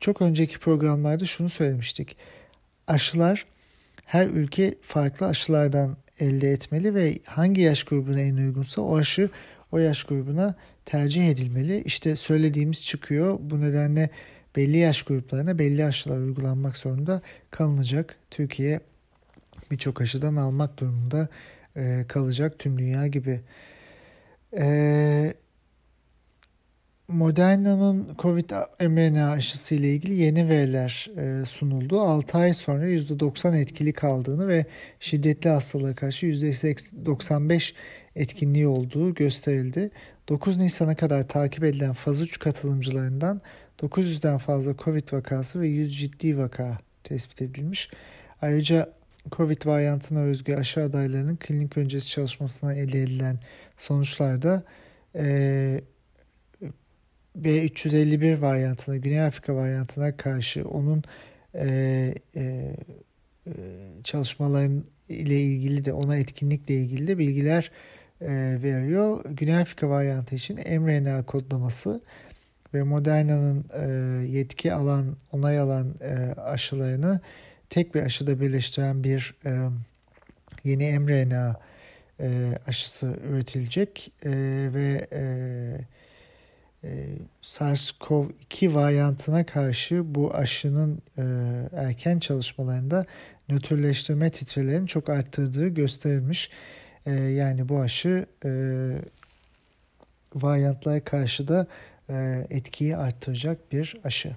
Çok 0.00 0.22
önceki 0.22 0.58
programlarda 0.58 1.24
şunu 1.26 1.48
söylemiştik. 1.48 2.16
Aşılar 2.86 3.46
her 4.04 4.26
ülke 4.26 4.74
farklı 4.82 5.26
aşılardan 5.26 5.96
elde 6.20 6.50
etmeli 6.50 6.94
ve 6.94 7.18
hangi 7.24 7.60
yaş 7.60 7.84
grubuna 7.84 8.20
en 8.20 8.36
uygunsa 8.36 8.82
o 8.82 8.96
aşı 8.96 9.30
o 9.72 9.78
yaş 9.78 10.04
grubuna 10.04 10.54
tercih 10.84 11.28
edilmeli. 11.28 11.82
İşte 11.82 12.16
söylediğimiz 12.16 12.82
çıkıyor. 12.82 13.38
Bu 13.40 13.60
nedenle 13.60 14.10
belli 14.56 14.76
yaş 14.76 15.02
gruplarına 15.02 15.58
belli 15.58 15.84
aşılar 15.84 16.18
uygulanmak 16.18 16.76
zorunda 16.76 17.22
kalınacak. 17.50 18.16
Türkiye 18.30 18.80
birçok 19.70 20.00
aşıdan 20.00 20.36
almak 20.36 20.80
durumunda 20.80 21.28
e, 21.76 22.04
kalacak 22.08 22.58
tüm 22.58 22.78
dünya 22.78 23.06
gibi. 23.06 23.40
Ee, 24.56 25.34
Moderna'nın 27.08 28.14
Covid 28.18 28.50
mRNA 28.80 29.30
aşısı 29.30 29.74
ile 29.74 29.94
ilgili 29.94 30.14
yeni 30.14 30.48
veriler 30.48 31.10
e, 31.16 31.44
sunuldu. 31.44 32.00
6 32.00 32.38
ay 32.38 32.54
sonra 32.54 32.88
%90 32.88 33.60
etkili 33.60 33.92
kaldığını 33.92 34.48
ve 34.48 34.66
şiddetli 35.00 35.50
hastalığa 35.50 35.94
karşı 35.94 36.26
%95 36.26 37.74
etkinliği 38.14 38.66
olduğu 38.66 39.14
gösterildi. 39.14 39.90
9 40.28 40.56
Nisan'a 40.56 40.94
kadar 40.94 41.28
takip 41.28 41.64
edilen 41.64 41.92
faz 41.92 42.20
3 42.20 42.38
katılımcılarından 42.38 43.40
900'den 43.82 44.38
fazla 44.38 44.76
Covid 44.76 45.12
vakası 45.12 45.60
ve 45.60 45.66
100 45.66 45.98
ciddi 45.98 46.38
vaka 46.38 46.78
tespit 47.04 47.42
edilmiş. 47.42 47.90
Ayrıca 48.42 48.92
Covid 49.32 49.66
varyantına 49.66 50.20
özgü 50.20 50.54
aşı 50.54 50.82
adaylarının 50.82 51.36
klinik 51.36 51.76
öncesi 51.76 52.08
çalışmasına 52.08 52.74
elde 52.74 53.02
edilen 53.02 53.38
sonuçlarda 53.78 54.62
e, 55.14 55.80
B351 57.38 58.40
varyantına, 58.40 58.96
Güney 58.96 59.20
Afrika 59.20 59.54
varyantına 59.54 60.16
karşı 60.16 60.68
onun 60.68 61.02
e, 61.54 62.14
e, 62.36 62.74
çalışmaların 64.04 64.84
ile 65.08 65.40
ilgili 65.40 65.84
de 65.84 65.92
ona 65.92 66.16
etkinlikle 66.16 66.74
ilgili 66.74 67.08
de 67.08 67.18
bilgiler 67.18 67.70
e, 68.20 68.28
veriyor. 68.62 69.24
Güney 69.24 69.56
Afrika 69.56 69.88
varyantı 69.88 70.34
için 70.34 70.56
mRNA 70.56 71.22
kodlaması 71.22 72.00
ve 72.74 72.82
Moderna'nın 72.82 73.64
e, 73.74 74.26
yetki 74.26 74.72
alan, 74.72 75.16
onay 75.32 75.58
alan 75.58 75.94
e, 76.00 76.40
aşılarını 76.40 77.20
tek 77.70 77.94
bir 77.94 78.02
aşıda 78.02 78.40
birleştiren 78.40 79.04
bir 79.04 79.34
e, 79.46 79.68
yeni 80.64 80.98
mRNA 80.98 81.67
e, 82.20 82.58
aşısı 82.66 83.16
üretilecek 83.28 84.12
e, 84.24 84.30
ve 84.74 85.06
e, 85.12 85.20
e, 86.84 87.06
SARS-CoV-2 87.42 88.74
varyantına 88.74 89.46
karşı 89.46 90.14
bu 90.14 90.34
aşının 90.34 91.02
e, 91.18 91.22
erken 91.76 92.18
çalışmalarında 92.18 93.06
nötrleştirme 93.48 94.30
titrelerini 94.30 94.86
çok 94.86 95.08
arttırdığı 95.08 95.68
gösterilmiş. 95.68 96.50
E, 97.06 97.12
yani 97.12 97.68
bu 97.68 97.80
aşı 97.80 98.26
e, 98.44 98.50
varyantlara 100.34 101.04
karşı 101.04 101.48
da 101.48 101.66
e, 102.10 102.46
etkiyi 102.50 102.96
arttıracak 102.96 103.72
bir 103.72 103.96
aşı. 104.04 104.36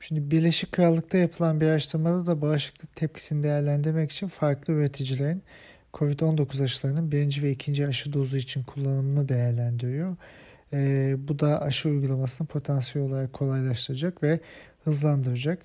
Şimdi 0.00 0.30
Birleşik 0.30 0.72
Krallık'ta 0.72 1.18
yapılan 1.18 1.60
bir 1.60 1.66
araştırmada 1.66 2.26
da 2.26 2.42
bağışıklık 2.42 2.96
tepkisini 2.96 3.42
değerlendirmek 3.42 4.12
için 4.12 4.28
farklı 4.28 4.72
üreticilerin 4.72 5.42
COVID-19 5.96 6.64
aşılarının 6.64 7.12
birinci 7.12 7.42
ve 7.42 7.50
ikinci 7.50 7.86
aşı 7.86 8.12
dozu 8.12 8.36
için 8.36 8.62
kullanımını 8.62 9.28
değerlendiriyor. 9.28 10.16
E, 10.72 11.14
bu 11.18 11.38
da 11.38 11.62
aşı 11.62 11.88
uygulamasını 11.88 12.46
potansiyel 12.46 13.08
olarak 13.08 13.32
kolaylaştıracak 13.32 14.22
ve 14.22 14.40
hızlandıracak. 14.84 15.58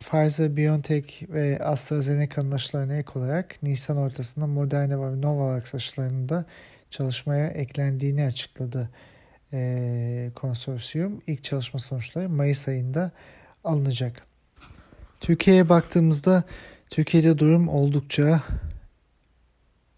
Pfizer, 0.00 0.56
BioNTech 0.56 1.22
ve 1.28 1.58
AstraZeneca'nın 1.64 2.52
aşılarına 2.52 2.96
ek 2.96 3.10
olarak 3.14 3.62
Nisan 3.62 3.96
ortasında 3.96 4.46
Moderna 4.46 5.00
ve 5.00 5.20
Novavax 5.20 5.74
aşılarının 5.74 6.28
da 6.28 6.44
çalışmaya 6.90 7.46
eklendiğini 7.46 8.24
açıkladı 8.24 8.90
e, 9.52 10.30
konsorsiyum. 10.34 11.22
İlk 11.26 11.44
çalışma 11.44 11.80
sonuçları 11.80 12.28
Mayıs 12.28 12.68
ayında 12.68 13.10
alınacak. 13.64 14.22
Türkiye'ye 15.20 15.68
baktığımızda 15.68 16.44
Türkiye'de 16.90 17.38
durum 17.38 17.68
oldukça 17.68 18.42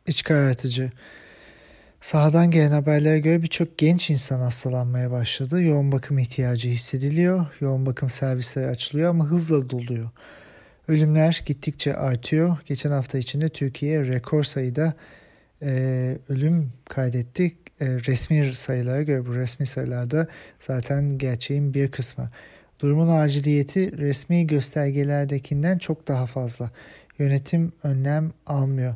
iç 0.06 0.22
karartıcı. 0.22 0.92
Sahadan 2.00 2.50
gelen 2.50 2.70
haberlere 2.70 3.18
göre 3.18 3.42
birçok 3.42 3.78
genç 3.78 4.10
insan 4.10 4.40
hastalanmaya 4.40 5.10
başladı. 5.10 5.62
Yoğun 5.62 5.92
bakım 5.92 6.18
ihtiyacı 6.18 6.68
hissediliyor. 6.68 7.46
Yoğun 7.60 7.86
bakım 7.86 8.10
servisleri 8.10 8.66
açılıyor 8.66 9.10
ama 9.10 9.26
hızla 9.26 9.70
doluyor. 9.70 10.10
Ölümler 10.88 11.42
gittikçe 11.46 11.96
artıyor. 11.96 12.56
Geçen 12.66 12.90
hafta 12.90 13.18
içinde 13.18 13.48
Türkiye 13.48 14.06
rekor 14.06 14.44
sayıda 14.44 14.94
e, 15.62 16.18
ölüm 16.28 16.72
kaydetti. 16.88 17.56
E, 17.80 17.86
resmi 17.86 18.54
sayılara 18.54 19.02
göre 19.02 19.26
bu 19.26 19.34
resmi 19.34 19.66
sayılarda 19.66 20.26
zaten 20.60 21.18
gerçeğin 21.18 21.74
bir 21.74 21.90
kısmı. 21.90 22.30
Durumun 22.80 23.08
aciliyeti 23.08 23.98
resmi 23.98 24.46
göstergelerdekinden 24.46 25.78
çok 25.78 26.08
daha 26.08 26.26
fazla. 26.26 26.70
Yönetim 27.18 27.72
önlem 27.82 28.32
almıyor. 28.46 28.94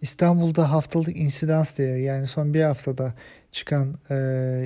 İstanbul'da 0.00 0.70
haftalık 0.70 1.16
insidans 1.16 1.78
değeri 1.78 2.02
yani 2.02 2.26
son 2.26 2.54
bir 2.54 2.62
haftada 2.62 3.14
çıkan 3.52 3.96
e, 4.10 4.14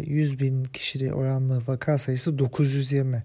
100 0.07 0.41
bin 0.41 0.65
kişili 0.65 1.13
oranlı 1.13 1.63
vaka 1.67 1.99
sayısı 1.99 2.39
920. 2.39 3.23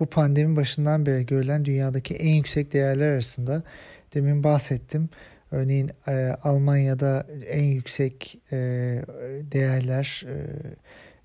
Bu 0.00 0.06
pandemi 0.06 0.56
başından 0.56 1.06
beri 1.06 1.26
görülen 1.26 1.64
dünyadaki 1.64 2.14
en 2.14 2.34
yüksek 2.34 2.72
değerler 2.72 3.12
arasında. 3.12 3.62
Demin 4.14 4.44
bahsettim. 4.44 5.08
Örneğin 5.50 5.90
e, 6.08 6.36
Almanya'da 6.42 7.26
en 7.48 7.64
yüksek 7.64 8.38
e, 8.52 8.56
değerler 9.52 10.24
e, 10.26 10.36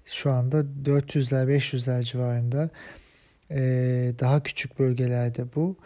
şu 0.06 0.32
anda 0.32 0.66
400'ler 0.86 1.58
500'ler 1.58 2.04
civarında. 2.04 2.70
E, 3.52 4.14
daha 4.20 4.44
küçük 4.44 4.80
bölgelerde 4.80 5.46
bu 5.56 5.78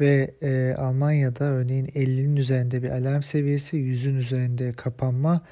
ve 0.00 0.34
e, 0.42 0.74
Almanya'da 0.78 1.44
örneğin 1.44 1.86
50'nin 1.86 2.36
üzerinde 2.36 2.82
bir 2.82 2.90
alarm 2.90 3.22
seviyesi, 3.22 3.76
100'ün 3.76 4.16
üzerinde 4.16 4.72
kapanma 4.72 5.42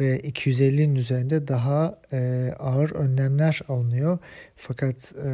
ve 0.00 0.20
250'nin 0.20 0.94
üzerinde 0.94 1.48
daha 1.48 1.98
e, 2.12 2.50
ağır 2.58 2.90
önlemler 2.90 3.60
alınıyor. 3.68 4.18
Fakat 4.56 5.14
e, 5.24 5.30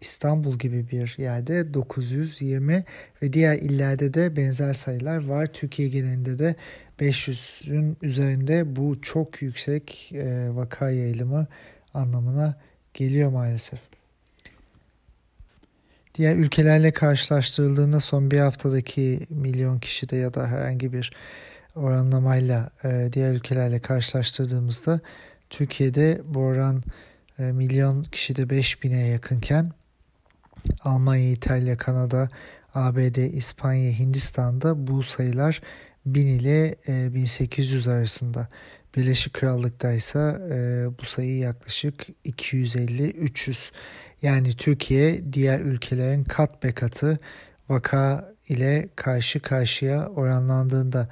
İstanbul 0.00 0.58
gibi 0.58 0.90
bir 0.90 1.14
yerde 1.18 1.74
920 1.74 2.84
ve 3.22 3.32
diğer 3.32 3.56
illerde 3.56 4.14
de 4.14 4.36
benzer 4.36 4.72
sayılar 4.72 5.26
var. 5.26 5.46
Türkiye 5.46 5.88
genelinde 5.88 6.38
de 6.38 6.54
500'ün 7.00 7.96
üzerinde 8.02 8.76
bu 8.76 9.00
çok 9.02 9.42
yüksek 9.42 10.12
e, 10.14 10.48
vaka 10.50 10.90
yayılımı 10.90 11.46
anlamına 11.94 12.56
geliyor 12.94 13.30
maalesef. 13.30 13.93
Diğer 16.14 16.36
ülkelerle 16.36 16.92
karşılaştırıldığında 16.92 18.00
son 18.00 18.30
bir 18.30 18.38
haftadaki 18.38 19.20
milyon 19.30 19.78
kişide 19.78 20.16
ya 20.16 20.34
da 20.34 20.46
herhangi 20.46 20.92
bir 20.92 21.12
oranlamayla 21.74 22.70
e, 22.84 23.08
diğer 23.12 23.32
ülkelerle 23.32 23.80
karşılaştırdığımızda 23.80 25.00
Türkiye'de 25.50 26.20
bu 26.24 26.40
oran 26.40 26.82
e, 27.38 27.42
milyon 27.42 28.02
kişide 28.02 28.42
5000'e 28.42 29.06
yakınken 29.06 29.72
Almanya, 30.80 31.30
İtalya, 31.30 31.76
Kanada, 31.76 32.28
ABD, 32.74 33.16
İspanya, 33.16 33.98
Hindistan'da 33.98 34.86
bu 34.86 35.02
sayılar 35.02 35.60
1000 36.06 36.26
ile 36.26 36.74
1800 36.88 37.88
arasında. 37.88 38.48
Birleşik 38.96 39.32
Krallık'ta 39.32 39.92
ise 39.92 40.38
e, 40.50 40.86
bu 41.00 41.04
sayı 41.06 41.38
yaklaşık 41.38 42.06
250-300. 42.24 43.72
Yani 44.24 44.56
Türkiye 44.56 45.32
diğer 45.32 45.60
ülkelerin 45.60 46.24
kat 46.24 46.62
be 46.62 46.72
katı 46.72 47.18
vaka 47.68 48.32
ile 48.48 48.88
karşı 48.96 49.40
karşıya 49.40 50.08
oranlandığında 50.08 51.08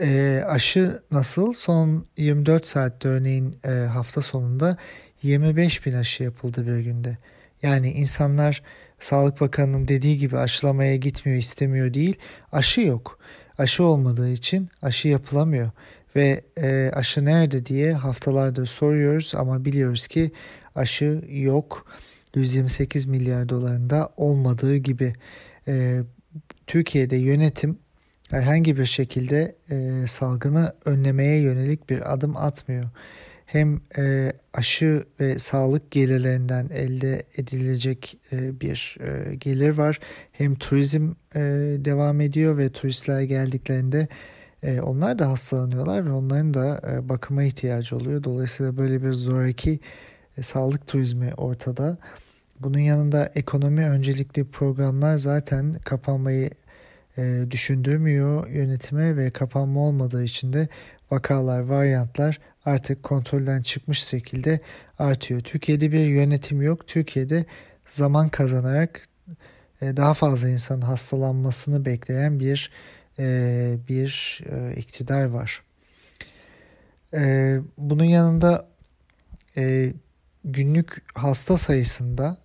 e, 0.00 0.42
aşı 0.46 1.02
nasıl? 1.10 1.52
Son 1.52 2.06
24 2.16 2.66
saatte 2.66 3.08
örneğin 3.08 3.56
e, 3.64 3.70
hafta 3.70 4.22
sonunda 4.22 4.76
25 5.22 5.86
bin 5.86 5.94
aşı 5.94 6.22
yapıldı 6.22 6.66
bir 6.66 6.78
günde. 6.78 7.18
Yani 7.62 7.90
insanlar 7.90 8.62
Sağlık 8.98 9.40
Bakanı'nın 9.40 9.88
dediği 9.88 10.18
gibi 10.18 10.38
aşılamaya 10.38 10.96
gitmiyor 10.96 11.38
istemiyor 11.38 11.94
değil. 11.94 12.16
Aşı 12.52 12.80
yok. 12.80 13.18
Aşı 13.58 13.84
olmadığı 13.84 14.30
için 14.30 14.68
aşı 14.82 15.08
yapılamıyor. 15.08 15.70
Ve 16.16 16.40
e, 16.56 16.90
aşı 16.94 17.24
nerede 17.24 17.66
diye 17.66 17.92
haftalardır 17.92 18.66
soruyoruz 18.66 19.32
ama 19.36 19.64
biliyoruz 19.64 20.06
ki 20.06 20.30
aşı 20.74 21.22
yok. 21.28 21.86
128 22.40 23.06
milyar 23.06 23.48
dolarında 23.48 24.08
olmadığı 24.16 24.76
gibi 24.76 25.12
e, 25.68 26.00
Türkiye'de 26.66 27.16
yönetim 27.16 27.78
herhangi 28.30 28.76
bir 28.76 28.84
şekilde 28.86 29.56
e, 29.70 30.06
salgını 30.06 30.72
önlemeye 30.84 31.40
yönelik 31.40 31.90
bir 31.90 32.12
adım 32.12 32.36
atmıyor. 32.36 32.84
Hem 33.46 33.80
e, 33.98 34.32
aşı 34.52 35.04
ve 35.20 35.38
sağlık 35.38 35.90
gelirlerinden 35.90 36.68
elde 36.68 37.22
edilecek 37.36 38.20
e, 38.32 38.60
bir 38.60 38.96
e, 39.00 39.34
gelir 39.34 39.70
var. 39.70 40.00
Hem 40.32 40.54
turizm 40.54 41.12
e, 41.34 41.40
devam 41.78 42.20
ediyor 42.20 42.58
ve 42.58 42.68
turistler 42.68 43.20
geldiklerinde 43.20 44.08
e, 44.62 44.80
onlar 44.80 45.18
da 45.18 45.28
hastalanıyorlar 45.28 46.06
ve 46.06 46.12
onların 46.12 46.54
da 46.54 46.80
e, 46.92 47.08
bakıma 47.08 47.44
ihtiyacı 47.44 47.96
oluyor. 47.96 48.24
Dolayısıyla 48.24 48.76
böyle 48.76 49.02
bir 49.02 49.12
zoraki 49.12 49.80
e, 50.38 50.42
sağlık 50.42 50.86
turizmi 50.86 51.34
ortada. 51.36 51.98
Bunun 52.64 52.78
yanında 52.78 53.32
ekonomi 53.34 53.88
öncelikli 53.88 54.44
programlar 54.44 55.16
zaten 55.16 55.74
kapanmayı 55.84 56.50
e, 57.18 57.44
düşündürmüyor 57.50 58.48
yönetime 58.48 59.16
ve 59.16 59.30
kapanma 59.30 59.80
olmadığı 59.80 60.24
için 60.24 60.52
de 60.52 60.68
vakalar, 61.10 61.60
varyantlar 61.60 62.40
artık 62.64 63.02
kontrolden 63.02 63.62
çıkmış 63.62 64.02
şekilde 64.04 64.60
artıyor. 64.98 65.40
Türkiye'de 65.40 65.92
bir 65.92 66.06
yönetim 66.06 66.62
yok. 66.62 66.86
Türkiye'de 66.86 67.44
zaman 67.86 68.28
kazanarak 68.28 69.08
e, 69.82 69.96
daha 69.96 70.14
fazla 70.14 70.48
insan 70.48 70.80
hastalanmasını 70.80 71.84
bekleyen 71.84 72.40
bir 72.40 72.70
e, 73.18 73.76
bir 73.88 74.40
e, 74.50 74.76
iktidar 74.76 75.24
var. 75.24 75.62
Bunun 77.78 78.04
yanında 78.04 78.68
günlük 80.44 81.02
hasta 81.14 81.56
sayısında 81.56 82.43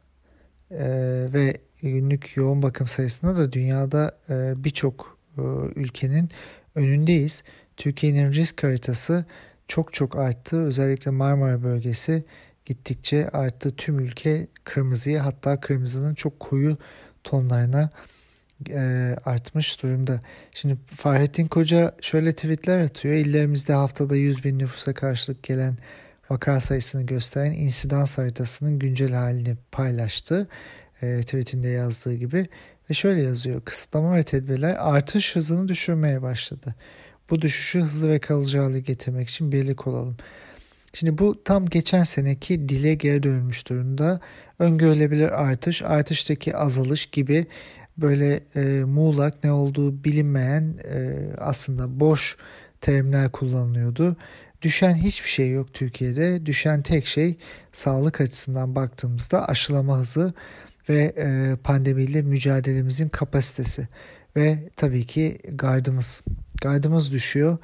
ve 1.34 1.58
günlük 1.82 2.38
yoğun 2.38 2.62
bakım 2.62 2.88
sayısında 2.88 3.36
da 3.36 3.52
dünyada 3.52 4.18
birçok 4.64 5.18
ülkenin 5.76 6.30
önündeyiz. 6.76 7.44
Türkiye'nin 7.78 8.34
risk 8.34 8.64
haritası 8.64 9.26
çok 9.68 9.94
çok 9.94 10.16
arttı. 10.16 10.58
Özellikle 10.58 11.12
Marmara 11.12 11.64
bölgesi 11.64 12.24
gittikçe 12.66 13.30
arttı. 13.30 13.76
Tüm 13.76 14.00
ülke 14.00 14.48
kırmızıya 14.64 15.26
hatta 15.26 15.60
kırmızının 15.60 16.16
çok 16.16 16.40
koyu 16.40 16.78
tonlarına 17.24 17.90
e, 18.70 19.16
artmış 19.26 19.84
durumda. 19.84 20.20
Şimdi 20.54 20.78
Fahrettin 20.86 21.48
Koca 21.48 21.96
şöyle 22.02 22.32
tweetler 22.32 22.80
atıyor. 22.80 23.16
İllerimizde 23.16 23.74
haftada 23.74 24.16
100 24.16 24.44
bin 24.44 24.60
nüfusa 24.60 24.94
karşılık 24.94 25.44
gelen 25.44 25.78
vaka 26.30 26.60
sayısını 26.60 27.04
gösteren 27.04 27.52
insidans 27.52 28.18
haritasının 28.18 28.80
güncel 28.80 29.14
halini 29.14 29.56
paylaştı. 29.72 30.48
E, 31.02 31.22
tweetinde 31.22 31.68
yazdığı 31.68 32.14
gibi. 32.14 32.48
Ve 32.90 32.94
şöyle 32.94 33.22
yazıyor. 33.22 33.62
Kısıtlama 33.62 34.16
ve 34.16 34.24
tedbirler 34.24 34.76
artış 34.80 35.36
hızını 35.36 35.68
düşürmeye 35.68 36.22
başladı. 36.22 36.76
Bu 37.30 37.42
düşüşü 37.42 37.80
hızlı 37.80 38.10
ve 38.10 38.20
kalıcı 38.20 38.60
hale 38.60 38.80
getirmek 38.80 39.30
için 39.30 39.52
birlik 39.52 39.88
olalım. 39.88 40.18
Şimdi 40.94 41.18
bu 41.18 41.44
tam 41.44 41.66
geçen 41.66 42.04
seneki 42.04 42.70
dile 42.70 42.94
geri 42.94 43.24
dönmüş 43.24 43.70
durumda. 43.70 44.20
Öngörülebilir 44.60 45.30
artış, 45.30 45.82
artıştaki 45.82 46.58
azalış 46.58 47.06
gibi 47.06 47.46
böyle 47.98 48.40
e, 48.56 48.84
muğlak 48.84 49.44
ne 49.44 49.52
olduğu 49.52 50.04
bilinmeyen 50.04 50.76
e, 50.84 51.18
aslında 51.38 52.00
boş 52.00 52.38
terimler 52.82 53.32
kullanılıyordu. 53.32 54.18
Düşen 54.62 54.94
hiçbir 54.94 55.30
şey 55.30 55.52
yok 55.52 55.74
Türkiye'de. 55.74 56.46
Düşen 56.46 56.82
tek 56.82 57.08
şey 57.08 57.36
sağlık 57.74 58.22
açısından 58.22 58.76
baktığımızda 58.76 59.50
aşılama 59.50 59.98
hızı 59.98 60.34
ve 60.90 61.14
e, 61.18 61.56
pandemiyle 61.64 62.22
mücadelemizin 62.22 63.10
kapasitesi 63.10 63.88
ve 64.36 64.70
tabii 64.76 65.06
ki 65.06 65.38
gardımız. 65.54 66.24
Gardımız 66.62 67.12
düşüyor. 67.12 67.58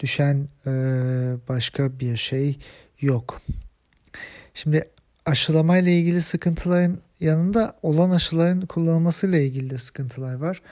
Düşen 0.00 0.48
e, 0.66 0.70
başka 1.48 2.00
bir 2.00 2.16
şey 2.16 2.58
yok. 3.00 3.40
Şimdi 4.54 4.88
aşılama 5.26 5.78
ile 5.78 5.92
ilgili 5.92 6.22
sıkıntıların 6.22 6.98
yanında 7.20 7.76
olan 7.82 8.10
aşıların 8.10 8.60
kullanılması 8.60 9.26
ile 9.26 9.46
ilgili 9.46 9.70
de 9.70 9.78
sıkıntılar 9.78 10.34
var. 10.34 10.62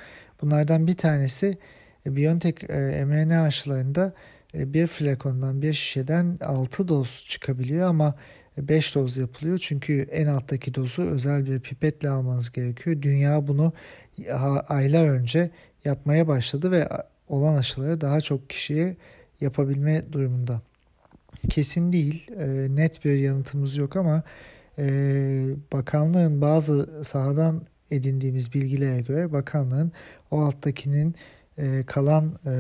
Bunlardan 0.43 0.87
bir 0.87 0.97
tanesi 0.97 1.59
e, 2.07 2.17
BioNTech 2.17 2.71
e, 2.71 3.05
mRNA 3.05 3.43
aşılarında 3.43 4.13
bir 4.55 4.87
flakondan 4.87 5.63
bir 5.63 5.73
şişeden 5.73 6.39
6 6.41 6.89
doz 6.89 7.25
çıkabiliyor 7.29 7.89
ama 7.89 8.15
5 8.59 8.95
doz 8.95 9.17
yapılıyor. 9.17 9.59
Çünkü 9.59 10.09
en 10.13 10.27
alttaki 10.27 10.75
dozu 10.75 11.03
özel 11.03 11.47
bir 11.47 11.61
pipetle 11.61 12.09
almanız 12.09 12.53
gerekiyor. 12.53 13.03
Dünya 13.03 13.49
bunu 13.49 13.73
aylar 14.69 15.09
önce 15.09 15.51
yapmaya 15.85 16.29
başladı 16.29 16.71
ve 16.71 16.89
olan 17.29 17.55
aşıları 17.55 18.01
daha 18.01 18.21
çok 18.21 18.51
kişiye 18.51 18.97
yapabilme 19.41 20.13
durumunda. 20.13 20.63
Kesin 21.49 21.93
değil, 21.93 22.27
e, 22.39 22.77
net 22.77 23.05
bir 23.05 23.15
yanıtımız 23.15 23.77
yok 23.77 23.97
ama 23.97 24.23
e, 24.79 24.85
bakanlığın 25.73 26.41
bazı 26.41 27.05
sahadan 27.05 27.63
edindiğimiz 27.91 28.55
bilgilere 28.55 29.01
göre 29.01 29.33
bakanlığın 29.33 29.93
o 30.31 30.41
alttakinin 30.41 31.15
e, 31.59 31.85
kalan 31.87 32.39
e, 32.47 32.53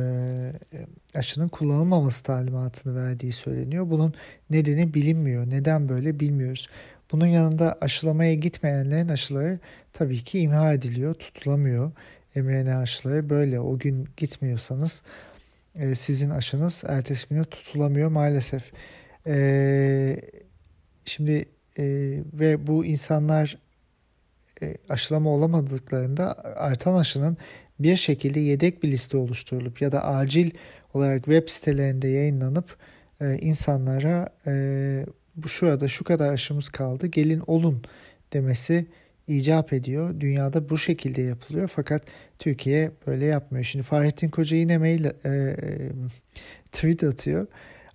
aşının 1.14 1.48
kullanılmaması 1.48 2.22
talimatını 2.22 2.96
verdiği 2.96 3.32
söyleniyor. 3.32 3.90
Bunun 3.90 4.14
nedeni 4.50 4.94
bilinmiyor. 4.94 5.50
Neden 5.50 5.88
böyle 5.88 6.20
bilmiyoruz. 6.20 6.68
Bunun 7.12 7.26
yanında 7.26 7.78
aşılamaya 7.80 8.34
gitmeyenlerin 8.34 9.08
aşıları 9.08 9.58
tabii 9.92 10.24
ki 10.24 10.40
imha 10.40 10.72
ediliyor, 10.72 11.14
tutulamıyor. 11.14 11.92
mRNA 12.34 12.78
aşıları 12.78 13.30
böyle 13.30 13.60
o 13.60 13.78
gün 13.78 14.08
gitmiyorsanız 14.16 15.02
e, 15.74 15.94
sizin 15.94 16.30
aşınız 16.30 16.84
ertesi 16.88 17.28
güne 17.28 17.44
tutulamıyor 17.44 18.08
maalesef. 18.08 18.72
Şimdi 21.04 21.48
ve 22.32 22.66
bu 22.66 22.84
insanlar 22.84 23.58
aşılama 24.88 25.30
olamadıklarında 25.30 26.44
artan 26.56 26.94
aşının 26.94 27.36
bir 27.80 27.96
şekilde 27.96 28.40
yedek 28.40 28.82
bir 28.82 28.88
liste 28.88 29.16
oluşturulup 29.16 29.82
ya 29.82 29.92
da 29.92 30.04
acil 30.04 30.50
olarak 30.94 31.24
web 31.24 31.48
sitelerinde 31.48 32.08
yayınlanıp 32.08 32.76
e, 33.20 33.38
insanlara 33.38 34.28
e, 34.46 35.06
şurada 35.46 35.88
şu 35.88 36.04
kadar 36.04 36.32
aşımız 36.32 36.68
kaldı 36.68 37.06
gelin 37.06 37.42
olun 37.46 37.82
demesi 38.32 38.86
icap 39.28 39.72
ediyor. 39.72 40.20
Dünyada 40.20 40.68
bu 40.68 40.78
şekilde 40.78 41.22
yapılıyor 41.22 41.68
fakat 41.68 42.02
Türkiye 42.38 42.90
böyle 43.06 43.24
yapmıyor. 43.24 43.64
Şimdi 43.64 43.82
Fahrettin 43.82 44.28
Koca 44.28 44.56
yine 44.56 44.78
mail 44.78 45.04
e, 45.04 45.10
e, 45.24 45.54
tweet 46.72 47.04
atıyor. 47.04 47.46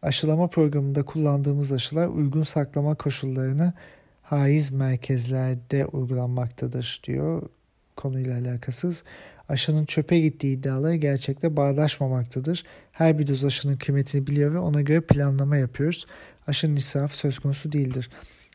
Aşılama 0.01 0.47
programında 0.47 1.03
kullandığımız 1.03 1.71
aşılar 1.71 2.07
uygun 2.07 2.43
saklama 2.43 2.95
koşullarını 2.95 3.73
haiz 4.21 4.71
merkezlerde 4.71 5.85
uygulanmaktadır 5.85 7.01
diyor 7.03 7.49
konuyla 7.95 8.37
alakasız. 8.37 9.03
Aşının 9.49 9.85
çöpe 9.85 10.19
gittiği 10.19 10.57
iddiaları 10.57 10.95
gerçekte 10.95 11.57
bağdaşmamaktadır. 11.57 12.63
Her 12.91 13.19
bir 13.19 13.27
doz 13.27 13.45
aşının 13.45 13.77
kıymetini 13.77 14.27
biliyor 14.27 14.53
ve 14.53 14.59
ona 14.59 14.81
göre 14.81 15.01
planlama 15.01 15.57
yapıyoruz. 15.57 16.05
Aşının 16.47 16.75
israfı 16.75 17.17
söz 17.17 17.39
konusu 17.39 17.71
değildir. 17.71 18.09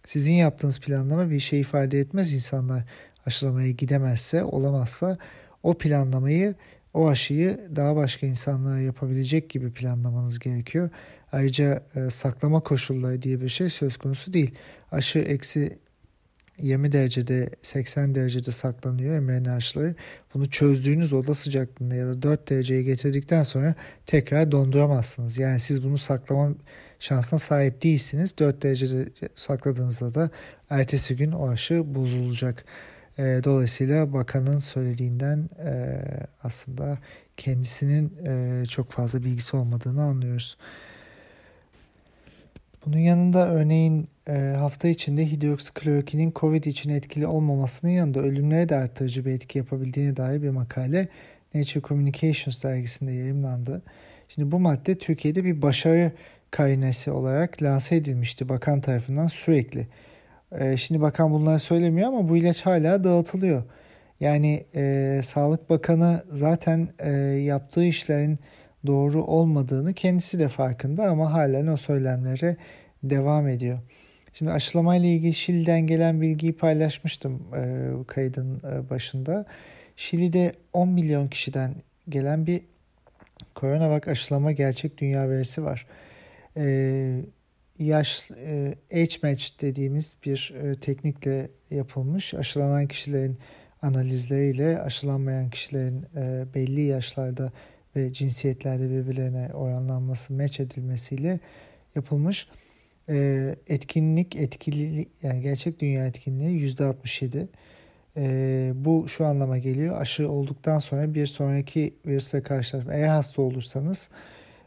Sizin 0.05 0.33
yaptığınız 0.33 0.81
planlama 0.81 1.31
bir 1.31 1.40
şey 1.40 1.61
ifade 1.61 2.00
etmez 2.00 2.33
insanlar 2.33 2.85
aşılamaya 3.26 3.70
gidemezse, 3.70 4.44
olamazsa 4.44 5.18
o 5.62 5.74
planlamayı, 5.74 6.55
o 6.94 7.09
aşıyı 7.09 7.61
daha 7.76 7.96
başka 7.96 8.26
insanlara 8.26 8.81
yapabilecek 8.81 9.50
gibi 9.50 9.72
planlamanız 9.72 10.38
gerekiyor. 10.38 10.90
Ayrıca 11.33 11.83
e, 11.94 12.11
saklama 12.11 12.61
koşulları 12.61 13.22
diye 13.22 13.40
bir 13.40 13.48
şey 13.48 13.70
söz 13.70 13.96
konusu 13.96 14.33
değil. 14.33 14.55
Aşı 14.92 15.18
eksi 15.18 15.79
20 16.62 16.92
derecede 16.92 17.51
80 17.62 18.14
derecede 18.14 18.53
saklanıyor 18.53 19.18
mRNA. 19.18 19.59
Bunu 20.35 20.51
çözdüğünüz 20.51 21.12
oda 21.12 21.35
sıcaklığında 21.35 21.94
ya 21.94 22.07
da 22.07 22.23
4 22.23 22.51
dereceye 22.51 22.83
getirdikten 22.83 23.42
sonra 23.42 23.75
tekrar 24.07 24.53
donduramazsınız. 24.53 25.38
Yani 25.38 25.61
siz 25.61 25.85
bunu 25.85 25.99
saklama 25.99 26.55
şansına 26.99 27.38
sahip 27.38 27.83
değilsiniz. 27.83 28.38
4 28.38 28.62
derecede 28.62 29.09
sakladığınızda 29.35 30.14
da 30.14 30.31
ertesi 30.70 31.16
gün 31.16 31.33
o 31.33 31.49
aşı 31.49 31.94
bozulacak. 31.94 32.64
E, 33.18 33.23
dolayısıyla 33.44 34.12
bakanın 34.12 34.59
söylediğinden 34.59 35.49
e, 35.59 36.01
aslında 36.42 36.99
kendisinin 37.37 38.12
e, 38.27 38.64
çok 38.66 38.90
fazla 38.90 39.23
bilgisi 39.23 39.57
olmadığını 39.57 40.03
anlıyoruz. 40.03 40.57
Bunun 42.87 42.99
yanında 42.99 43.51
örneğin 43.51 44.09
hafta 44.57 44.88
içinde 44.88 45.31
hidroksiklorokinin 45.31 46.33
COVID 46.37 46.64
için 46.64 46.90
etkili 46.90 47.27
olmamasının 47.27 47.90
yanında 47.90 48.21
ölümlere 48.21 48.69
de 48.69 48.77
arttırıcı 48.77 49.25
bir 49.25 49.33
etki 49.33 49.59
yapabildiğine 49.59 50.16
dair 50.16 50.43
bir 50.43 50.51
makale 50.51 51.09
Nature 51.55 51.83
Communications 51.83 52.64
dergisinde 52.64 53.12
yayınlandı. 53.12 53.83
Şimdi 54.29 54.53
bu 54.53 54.61
madde 54.61 54.99
Türkiye'de 54.99 55.45
bir 55.45 55.62
başarı 55.62 56.12
karinesi 56.51 57.11
olarak 57.11 57.62
lanse 57.62 57.97
edilmişti 57.97 58.49
bakan 58.49 58.81
tarafından 58.81 59.29
sürekli. 59.29 59.88
E, 60.53 60.77
şimdi 60.77 61.01
bakan 61.01 61.33
bunları 61.33 61.59
söylemiyor 61.59 62.09
ama 62.09 62.29
bu 62.29 62.37
ilaç 62.37 62.66
hala 62.66 63.05
dağıtılıyor. 63.05 63.62
Yani 64.21 64.64
e, 64.75 65.21
Sağlık 65.25 65.71
Bakanı 65.71 66.25
zaten 66.33 66.88
e, 66.99 67.11
yaptığı 67.21 67.85
işlerin 67.85 68.38
doğru 68.87 69.25
olmadığını 69.25 69.95
kendisi 69.95 70.38
de 70.38 70.49
farkında 70.49 71.05
ama 71.07 71.33
halen 71.33 71.66
o 71.66 71.77
söylemlere 71.77 72.57
devam 73.03 73.49
ediyor. 73.49 73.79
Şimdi 74.33 74.51
aşılamayla 74.51 75.09
ilgili 75.09 75.35
Şili'den 75.35 75.87
gelen 75.87 76.21
bilgiyi 76.21 76.53
paylaşmıştım 76.53 77.43
e, 77.57 77.90
kaydın 78.07 78.57
e, 78.57 78.90
başında. 78.90 79.47
Şili'de 79.97 80.53
10 80.73 80.88
milyon 80.88 81.29
kişiden 81.29 81.75
gelen 82.09 82.47
bir 82.47 82.61
koronavak 83.55 84.09
aşılama 84.09 84.53
gerçek 84.53 84.99
dünya 84.99 85.31
verisi 85.31 85.64
var. 85.64 85.87
E, 86.57 87.21
yaş 87.79 88.31
e, 88.31 88.75
match 89.23 89.61
dediğimiz 89.61 90.16
bir 90.25 90.55
e, 90.62 90.75
teknikle 90.75 91.51
yapılmış 91.71 92.35
aşılanan 92.35 92.87
kişilerin 92.87 93.38
analizleriyle 93.83 94.81
aşılanmayan 94.81 95.51
kişilerin 95.51 96.07
e, 96.16 96.45
belli 96.55 96.81
yaşlarda 96.81 97.53
ve 97.97 98.12
cinsiyetlerde 98.12 98.90
birbirlerine 98.90 99.51
oranlanması, 99.55 100.33
meç 100.33 100.61
edilmesiyle 100.61 101.40
yapılmış. 101.95 102.49
E, 103.11 103.57
etkinlik, 103.68 104.37
etkili 104.37 105.07
yani 105.23 105.42
gerçek 105.42 105.81
dünya 105.81 106.07
etkinliği 106.07 106.75
%67. 106.75 107.46
E, 108.16 108.73
bu 108.75 109.09
şu 109.09 109.27
anlama 109.27 109.59
geliyor. 109.59 110.01
Aşı 110.01 110.31
olduktan 110.31 110.79
sonra 110.79 111.14
bir 111.14 111.27
sonraki 111.27 111.94
virüsle 112.07 112.42
karşılaşma. 112.42 112.94
Eğer 112.94 113.09
hasta 113.09 113.42
olursanız 113.42 114.09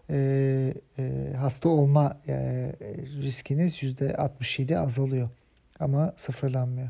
e, 0.09 0.73
e, 0.99 1.33
hasta 1.37 1.69
olma 1.69 2.17
e, 2.27 2.33
riskiniz 3.21 3.83
%67 3.83 4.77
azalıyor. 4.77 5.29
Ama 5.79 6.13
sıfırlanmıyor. 6.15 6.89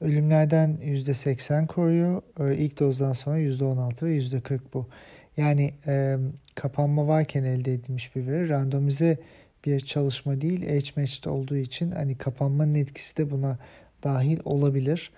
Ölümlerden 0.00 0.78
%80 0.82 1.66
koruyor. 1.66 2.22
E, 2.40 2.56
ilk 2.56 2.80
dozdan 2.80 3.12
sonra 3.12 3.38
%16 3.38 4.06
ve 4.06 4.16
%40 4.16 4.60
bu. 4.74 4.88
Yani 5.36 5.74
e, 5.86 6.16
kapanma 6.54 7.08
varken 7.08 7.44
elde 7.44 7.74
edilmiş 7.74 8.16
bir 8.16 8.26
veri. 8.26 8.48
Randomize 8.48 9.18
bir 9.64 9.80
çalışma 9.80 10.40
değil, 10.40 10.66
H-matched 10.66 11.24
olduğu 11.24 11.56
için 11.56 11.90
hani 11.90 12.18
kapanmanın 12.18 12.74
etkisi 12.74 13.16
de 13.16 13.30
buna 13.30 13.58
dahil 14.02 14.38
olabilir. 14.44 15.10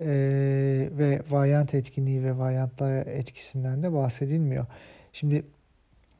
E, 0.00 0.08
ve 0.98 1.22
varyant 1.30 1.74
etkinliği 1.74 2.22
ve 2.24 2.38
varyantlar 2.38 3.06
etkisinden 3.06 3.82
de 3.82 3.92
bahsedilmiyor. 3.92 4.66
Şimdi 5.12 5.44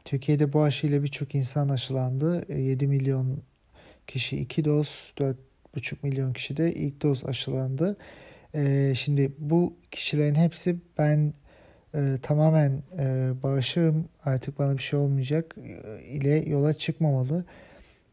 Türkiye'de 0.04 0.52
bu 0.52 0.62
aşıyla 0.62 1.02
birçok 1.02 1.34
insan 1.34 1.68
aşılandı. 1.68 2.52
7 2.58 2.86
milyon 2.86 3.42
kişi 4.06 4.36
2 4.36 4.64
doz, 4.64 5.12
4,5 5.18 5.96
milyon 6.02 6.32
kişi 6.32 6.56
de 6.56 6.74
ilk 6.74 7.02
doz 7.02 7.24
aşılandı. 7.24 7.96
E, 8.54 8.92
şimdi 8.96 9.32
bu 9.38 9.76
kişilerin 9.90 10.34
hepsi 10.34 10.76
ben 10.98 11.34
e, 11.94 12.18
tamamen 12.22 12.82
e, 12.98 13.32
bağışırım 13.42 14.08
artık 14.24 14.58
bana 14.58 14.78
bir 14.78 14.82
şey 14.82 14.98
olmayacak 14.98 15.54
e, 15.58 16.02
ile 16.04 16.50
yola 16.50 16.74
çıkmamalı. 16.74 17.44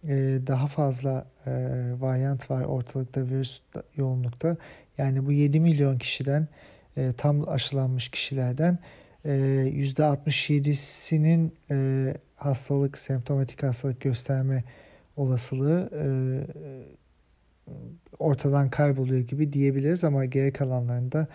E, 0.04 0.40
daha 0.48 0.68
fazla 0.68 1.26
e, 1.46 1.52
varyant 2.00 2.52
var 2.52 2.64
ortalıkta 2.64 3.26
virüs 3.26 3.62
yoğunlukta. 3.96 4.58
Yani 4.98 5.26
bu 5.26 5.32
7 5.32 5.60
milyon 5.60 5.98
kişiden 5.98 6.48
e, 6.98 7.12
tam 7.18 7.50
aşılanmış 7.50 8.10
kişilerden 8.10 8.78
e, 9.26 9.30
%67'sinin 9.30 11.54
e, 11.72 12.14
hastalık, 12.36 12.98
semptomatik 12.98 13.64
hastalık 13.64 14.02
gösterme 14.02 14.64
olasılığı 15.16 15.90
e, 15.94 16.06
ortadan 18.20 18.70
kayboluyor 18.70 19.22
gibi 19.22 19.54
diyebiliriz 19.54 20.04
ama 20.04 20.26
geri 20.26 20.54
kalanlarında 20.54 21.28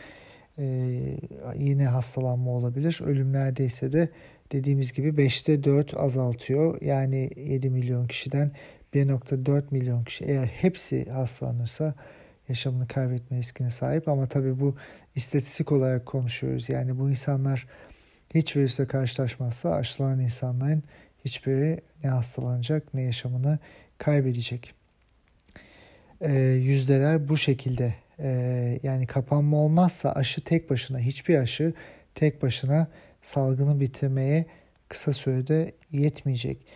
yine 1.59 1.87
hastalanma 1.87 2.51
olabilir. 2.51 3.01
Ölümlerde 3.05 3.65
ise 3.65 3.93
de 3.93 4.09
dediğimiz 4.53 4.93
gibi 4.93 5.09
5'te 5.09 5.65
4 5.65 5.97
azaltıyor. 5.97 6.83
Yani 6.83 7.31
7 7.37 7.71
milyon 7.71 8.07
kişiden 8.07 8.53
1.4 8.95 9.63
milyon 9.71 10.05
kişi 10.05 10.25
eğer 10.25 10.47
hepsi 10.47 11.11
hastalanırsa 11.11 11.95
yaşamını 12.49 12.89
kaybetme 12.89 13.37
riskine 13.39 13.71
sahip 13.71 14.09
ama 14.09 14.27
tabii 14.27 14.61
bu 14.61 14.75
istatistik 15.15 15.73
olarak 15.73 16.07
konuşuyoruz. 16.07 16.69
Yani 16.69 16.99
bu 16.99 17.11
insanlar 17.11 17.67
hiç 18.35 18.57
virüsle 18.57 18.87
karşılaşmazsa 18.87 19.71
aşılanan 19.71 20.21
insanların 20.21 20.83
hiçbiri 21.25 21.81
ne 22.05 22.11
hastalanacak 22.11 22.95
ne 22.95 23.03
yaşamını 23.03 23.59
kaybedecek. 23.99 24.75
E, 26.21 26.33
yüzdeler 26.43 27.29
bu 27.29 27.37
şekilde 27.37 27.95
e, 28.19 28.81
yani 28.83 29.07
kapanma 29.07 29.57
olmazsa 29.57 30.13
aşı 30.13 30.45
tek 30.45 30.71
başına 30.71 30.99
hiçbir 30.99 31.39
aşı 31.39 31.73
tek 32.15 32.43
başına 32.43 32.89
salgını 33.23 33.81
bitirmeye 33.81 34.47
kısa 34.89 35.13
sürede 35.13 35.73
yetmeyecek. 35.91 36.67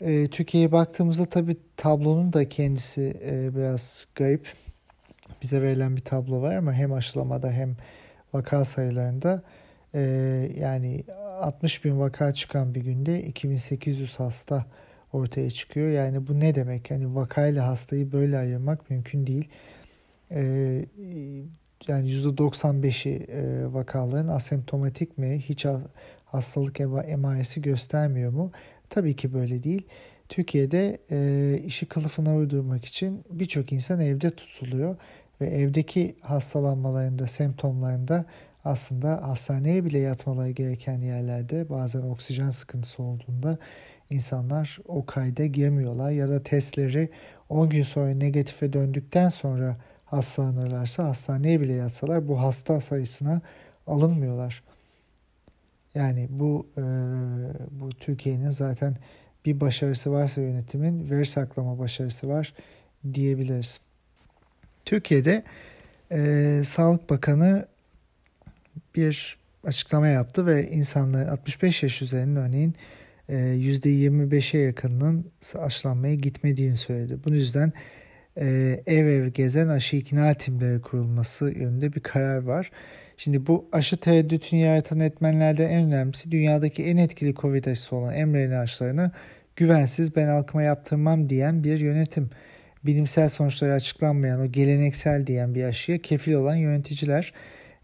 E, 0.00 0.26
Türkiye'ye 0.26 0.72
baktığımızda 0.72 1.24
tabi 1.24 1.56
tablonun 1.76 2.32
da 2.32 2.48
kendisi 2.48 3.20
e, 3.24 3.56
biraz 3.56 4.06
garip. 4.14 4.52
Bize 5.42 5.62
verilen 5.62 5.96
bir 5.96 6.00
tablo 6.00 6.42
var 6.42 6.54
ama 6.54 6.72
hem 6.72 6.92
aşılamada 6.92 7.50
hem 7.50 7.76
vaka 8.32 8.64
sayılarında 8.64 9.42
e, 9.94 10.00
yani 10.58 11.04
60 11.40 11.84
bin 11.84 12.00
vaka 12.00 12.34
çıkan 12.34 12.74
bir 12.74 12.80
günde 12.80 13.22
2800 13.22 14.20
hasta 14.20 14.66
ortaya 15.12 15.50
çıkıyor. 15.50 15.90
Yani 15.90 16.26
bu 16.26 16.40
ne 16.40 16.54
demek? 16.54 16.90
Yani 16.90 17.14
vakayla 17.14 17.66
hastayı 17.66 18.12
böyle 18.12 18.38
ayırmak 18.38 18.90
mümkün 18.90 19.26
değil. 19.26 19.48
Ee, 20.30 20.84
yani 21.88 22.10
%95'i 22.10 23.26
e, 23.28 23.72
vakaların 23.72 24.28
asemptomatik 24.28 25.18
mi? 25.18 25.38
Hiç 25.48 25.66
hastalık 26.24 26.80
emaresi 26.80 27.62
göstermiyor 27.62 28.32
mu? 28.32 28.52
Tabii 28.90 29.16
ki 29.16 29.34
böyle 29.34 29.62
değil. 29.62 29.86
Türkiye'de 30.28 30.98
e, 31.10 31.58
işi 31.66 31.86
kılıfına 31.86 32.36
uydurmak 32.36 32.84
için 32.84 33.24
birçok 33.30 33.72
insan 33.72 34.00
evde 34.00 34.30
tutuluyor 34.30 34.96
ve 35.40 35.46
evdeki 35.46 36.16
hastalanmalarında, 36.20 37.26
semptomlarında 37.26 38.24
aslında 38.64 39.28
hastaneye 39.28 39.84
bile 39.84 39.98
yatmaları 39.98 40.50
gereken 40.50 41.00
yerlerde 41.00 41.68
bazen 41.70 42.00
oksijen 42.00 42.50
sıkıntısı 42.50 43.02
olduğunda 43.02 43.58
insanlar 44.10 44.78
o 44.88 45.06
kayda 45.06 45.46
girmiyorlar 45.46 46.10
ya 46.10 46.28
da 46.28 46.42
testleri 46.42 47.08
10 47.48 47.68
gün 47.68 47.82
sonra 47.82 48.14
negatife 48.14 48.72
döndükten 48.72 49.28
sonra 49.28 49.76
hastalanırlarsa 50.10 51.04
hastaneye 51.04 51.60
bile 51.60 51.72
yatsalar 51.72 52.28
bu 52.28 52.40
hasta 52.40 52.80
sayısına 52.80 53.40
alınmıyorlar. 53.86 54.62
Yani 55.94 56.26
bu 56.30 56.66
e, 56.76 56.82
bu 57.70 57.90
Türkiye'nin 57.90 58.50
zaten 58.50 58.96
bir 59.44 59.60
başarısı 59.60 60.12
varsa 60.12 60.40
yönetimin 60.40 61.10
veri 61.10 61.26
saklama 61.26 61.78
başarısı 61.78 62.28
var 62.28 62.54
diyebiliriz. 63.14 63.80
Türkiye'de 64.84 65.42
e, 66.12 66.62
Sağlık 66.64 67.10
Bakanı 67.10 67.66
bir 68.96 69.38
açıklama 69.64 70.08
yaptı 70.08 70.46
ve 70.46 70.70
insanların 70.70 71.28
65 71.28 71.82
yaş 71.82 72.02
üzerinin 72.02 72.36
örneğin 72.36 72.74
%25'e 73.28 74.60
yakınının 74.60 75.30
aşılanmaya 75.58 76.14
gitmediğini 76.14 76.76
söyledi. 76.76 77.18
Bu 77.24 77.30
yüzden 77.30 77.68
e, 77.68 77.99
ev 78.86 79.06
ev 79.06 79.28
gezen 79.28 79.68
aşı 79.68 79.96
ikna 79.96 80.34
timleri 80.34 80.80
kurulması 80.80 81.44
yönünde 81.44 81.92
bir 81.92 82.00
karar 82.00 82.42
var. 82.42 82.70
Şimdi 83.16 83.46
bu 83.46 83.68
aşı 83.72 83.96
tereddütünü 83.96 84.60
yaratan 84.60 85.00
etmenlerden 85.00 85.70
en 85.70 85.84
önemlisi 85.84 86.30
dünyadaki 86.30 86.84
en 86.84 86.96
etkili 86.96 87.34
Covid 87.34 87.64
aşısı 87.64 87.96
olan 87.96 88.28
mRNA 88.28 88.60
aşılarını 88.60 89.10
güvensiz 89.56 90.16
ben 90.16 90.26
halkıma 90.26 90.62
yaptırmam 90.62 91.28
diyen 91.28 91.64
bir 91.64 91.78
yönetim. 91.78 92.30
Bilimsel 92.84 93.28
sonuçları 93.28 93.72
açıklanmayan 93.72 94.40
o 94.40 94.46
geleneksel 94.46 95.26
diyen 95.26 95.54
bir 95.54 95.64
aşıya 95.64 95.98
kefil 95.98 96.32
olan 96.32 96.56
yöneticiler. 96.56 97.32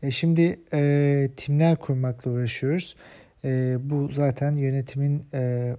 E 0.02 0.10
şimdi 0.10 0.60
e, 0.72 1.28
timler 1.36 1.76
kurmakla 1.76 2.30
uğraşıyoruz. 2.30 2.96
E, 3.44 3.76
bu 3.80 4.08
zaten 4.12 4.56
yönetimin 4.56 5.24
e, 5.34 5.72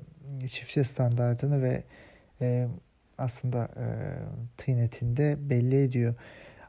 çiftçe 0.47 0.83
standartını 0.83 1.61
ve 1.61 1.83
e, 2.41 2.67
aslında 3.17 3.69
e, 3.77 3.85
tıynetinde 4.57 5.37
belli 5.39 5.83
ediyor. 5.83 6.15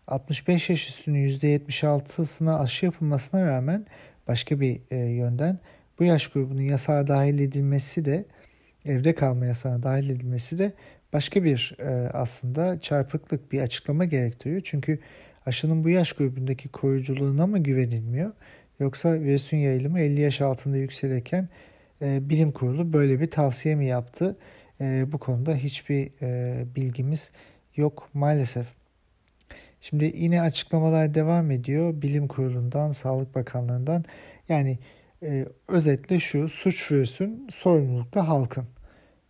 65 0.07 0.71
yaş 0.71 0.89
üstünün 0.89 1.29
%76'sına 1.29 2.59
aşı 2.59 2.87
yapılmasına 2.87 3.47
rağmen 3.47 3.87
başka 4.29 4.61
bir 4.61 4.81
e, 4.91 4.97
yönden 4.97 5.59
bu 5.99 6.05
yaş 6.05 6.29
grubunun 6.29 6.61
yasağa 6.61 7.09
dahil 7.09 7.39
edilmesi 7.39 8.05
de 8.05 8.25
evde 8.85 9.15
kalma 9.15 9.47
yasağına 9.47 9.83
dahil 9.83 10.11
edilmesi 10.11 10.59
de 10.59 10.73
başka 11.13 11.45
bir 11.45 11.77
e, 11.79 12.11
aslında 12.13 12.81
çarpıklık 12.81 13.53
bir 13.53 13.61
açıklama 13.61 14.05
gerektiriyor. 14.05 14.61
Çünkü 14.65 14.99
aşının 15.47 15.85
bu 15.85 15.89
yaş 15.89 16.13
grubundaki 16.13 16.69
koruyuculuğuna 16.69 17.47
mı 17.47 17.59
güvenilmiyor? 17.59 18.33
Yoksa 18.81 19.13
virüsün 19.13 19.57
yayılımı 19.57 20.01
50 20.01 20.21
yaş 20.21 20.41
altında 20.41 20.77
yükselirken 20.77 21.49
e, 22.03 22.29
bilim 22.29 22.53
kurulu 22.53 22.93
böyle 22.93 23.21
bir 23.21 23.31
tavsiye 23.31 23.75
mi 23.75 23.87
yaptı? 23.87 24.37
E, 24.81 25.13
bu 25.13 25.19
konuda 25.19 25.55
hiçbir 25.55 26.11
e, 26.23 26.65
bilgimiz 26.77 27.33
yok 27.77 28.09
maalesef. 28.15 28.67
Şimdi 29.81 30.13
yine 30.17 30.43
açıklamalar 30.43 31.15
devam 31.15 31.51
ediyor. 31.51 32.03
Bilim 32.03 32.29
kurulundan, 32.29 32.93
Sağlık 32.93 33.35
Bakanlığı'ndan. 33.35 34.05
Yani 34.49 34.79
e, 35.23 35.47
özetle 35.69 36.21
şu 36.21 36.49
suç 36.49 36.93
virüsün 36.93 37.49
sorumlulukta 37.51 38.29
halkın. 38.29 38.65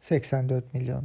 84 0.00 0.74
milyon. 0.74 1.04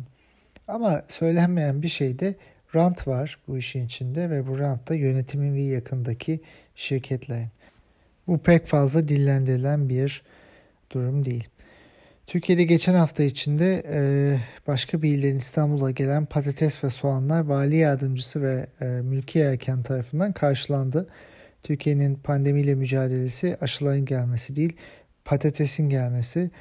Ama 0.67 1.03
söylenmeyen 1.08 1.82
bir 1.82 1.88
şey 1.88 2.19
de 2.19 2.36
rant 2.75 3.08
var 3.08 3.39
bu 3.47 3.58
işin 3.58 3.86
içinde 3.86 4.29
ve 4.29 4.47
bu 4.47 4.60
rant 4.60 4.89
da 4.89 4.95
yönetimin 4.95 5.53
ve 5.53 5.62
yakındaki 5.62 6.39
şirketlerin. 6.75 7.47
Bu 8.27 8.38
pek 8.38 8.65
fazla 8.67 9.08
dillendirilen 9.08 9.89
bir 9.89 10.21
durum 10.91 11.25
değil. 11.25 11.47
Türkiye'de 12.28 12.64
geçen 12.64 12.94
hafta 12.96 13.24
içinde 13.24 13.84
e, 13.88 14.02
başka 14.68 15.02
bir 15.02 15.10
ilden 15.10 15.36
İstanbul'a 15.36 15.92
gelen 15.92 16.26
patates 16.26 16.84
ve 16.84 16.90
soğanlar 16.90 17.46
vali 17.46 17.76
yardımcısı 17.76 18.42
ve 18.42 18.68
e, 18.82 18.86
mülki 18.86 19.40
erken 19.40 19.84
tarafından 19.84 20.34
karşılandı. 20.34 21.08
Türkiye'nin 21.64 22.16
pandemiyle 22.16 22.76
mücadelesi 22.76 23.58
aşıların 23.62 24.06
gelmesi 24.06 24.56
değil, 24.56 24.74
patatesin 25.26 25.90
gelmesi. 25.90 26.52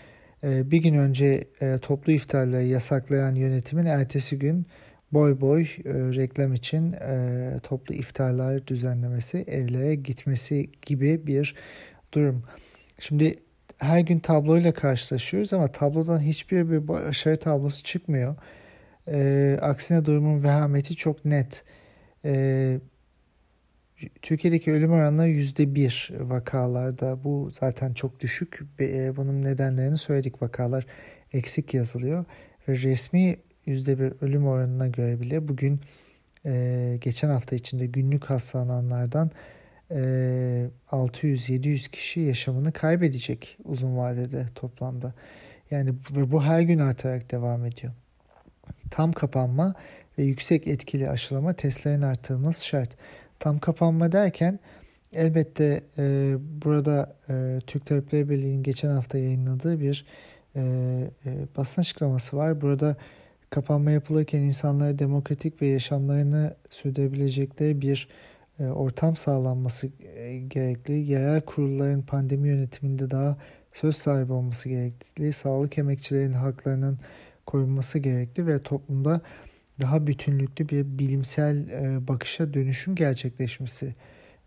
E, 0.45 0.71
bir 0.71 0.79
gün 0.79 0.95
önce 0.95 1.45
e, 1.61 1.79
toplu 1.79 2.13
iftarları 2.13 2.65
yasaklayan 2.65 3.35
yönetimin 3.35 3.87
ertesi 3.87 4.39
gün 4.39 4.67
boy 5.13 5.41
boy 5.41 5.63
e, 5.63 5.67
reklam 5.95 6.55
için 6.55 6.93
e, 6.93 7.59
toplu 7.63 7.95
iftarlar 7.95 8.67
düzenlemesi, 8.67 9.39
evlere 9.39 9.95
gitmesi 9.95 10.71
gibi 10.87 11.27
bir 11.27 11.55
durum. 12.13 12.43
Şimdi 12.99 13.39
her 13.83 14.01
gün 14.01 14.19
tabloyla 14.19 14.75
karşılaşıyoruz 14.75 15.53
ama 15.53 15.69
tablodan 15.73 16.21
hiçbir 16.21 16.71
bir 16.71 16.89
başarı 16.89 17.37
tablosu 17.37 17.83
çıkmıyor. 17.83 18.37
E, 19.09 19.59
aksine 19.63 20.05
durumun 20.05 20.43
vehameti 20.43 20.97
çok 20.97 21.25
net. 21.25 21.65
E, 22.25 22.81
Türkiye'deki 24.23 24.73
ölüm 24.73 24.93
oranları 24.93 25.29
yüzde 25.29 25.75
bir 25.75 26.11
vakalarda. 26.21 27.25
Bu 27.25 27.51
zaten 27.53 27.95
çok 27.95 28.21
düşük. 28.21 28.61
E, 28.81 29.17
bunun 29.17 29.43
nedenlerini 29.43 29.97
söyledik. 29.97 30.43
Vakalar 30.43 30.87
eksik 31.33 31.75
yazılıyor. 31.75 32.25
Ve 32.69 32.77
resmi 32.77 33.37
yüzde 33.67 33.99
bir 33.99 34.13
ölüm 34.21 34.47
oranına 34.47 34.89
göre 34.89 35.21
bile 35.21 35.49
bugün 35.49 35.81
e, 36.47 36.99
geçen 37.01 37.29
hafta 37.29 37.57
içinde 37.57 37.87
günlük 37.87 38.25
hastalananlardan 38.25 39.31
600-700 39.93 41.91
kişi 41.91 42.21
yaşamını 42.21 42.73
kaybedecek 42.73 43.59
uzun 43.65 43.97
vadede 43.97 44.47
toplamda. 44.55 45.15
Yani 45.71 45.95
bu 46.11 46.43
her 46.43 46.61
gün 46.61 46.79
artarak 46.79 47.31
devam 47.31 47.65
ediyor. 47.65 47.93
Tam 48.91 49.13
kapanma 49.13 49.75
ve 50.19 50.23
yüksek 50.23 50.67
etkili 50.67 51.11
aşılama 51.11 51.53
testlerin 51.53 52.03
artırılması 52.03 52.67
şart. 52.67 52.97
Tam 53.39 53.59
kapanma 53.59 54.13
derken 54.13 54.59
elbette 55.13 55.83
e, 55.99 56.35
burada 56.63 57.17
e, 57.29 57.61
Türk 57.67 57.87
Tabipleri 57.87 58.31
Birliği'nin 58.31 58.63
geçen 58.63 58.89
hafta 58.89 59.19
yayınladığı 59.19 59.81
bir 59.81 60.07
e, 60.57 60.61
e, 61.27 61.47
basın 61.57 61.81
açıklaması 61.81 62.37
var. 62.37 62.61
Burada 62.61 62.97
kapanma 63.51 63.91
yapılırken 63.91 64.43
insanlara 64.43 64.99
demokratik 64.99 65.63
ve 65.63 65.67
yaşamlarını 65.67 66.55
sürdürebilecekleri 66.71 67.81
bir 67.81 68.09
ortam 68.61 69.17
sağlanması 69.17 69.91
e, 70.17 70.39
gerekli. 70.39 70.93
Yerel 70.93 71.41
kurulların 71.41 72.03
pandemi 72.03 72.49
yönetiminde 72.49 73.11
daha 73.11 73.37
söz 73.73 73.97
sahibi 73.97 74.33
olması 74.33 74.69
gerekli. 74.69 75.33
Sağlık 75.33 75.79
emekçilerinin 75.79 76.33
haklarının 76.33 76.99
korunması 77.47 77.99
gerekli 77.99 78.47
ve 78.47 78.63
toplumda 78.63 79.21
daha 79.81 80.07
bütünlüklü 80.07 80.69
bir 80.69 80.99
bilimsel 80.99 81.69
e, 81.69 82.09
bakışa 82.09 82.55
dönüşüm 82.55 82.95
gerçekleşmesi 82.95 83.95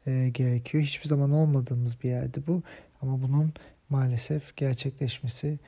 e, 0.07 0.29
gerekiyor. 0.29 0.83
Hiçbir 0.83 1.07
zaman 1.07 1.31
olmadığımız 1.31 2.03
bir 2.03 2.09
yerde 2.09 2.47
bu 2.47 2.63
ama 3.01 3.21
bunun 3.21 3.53
maalesef 3.89 4.57
gerçekleşmesi 4.57 5.59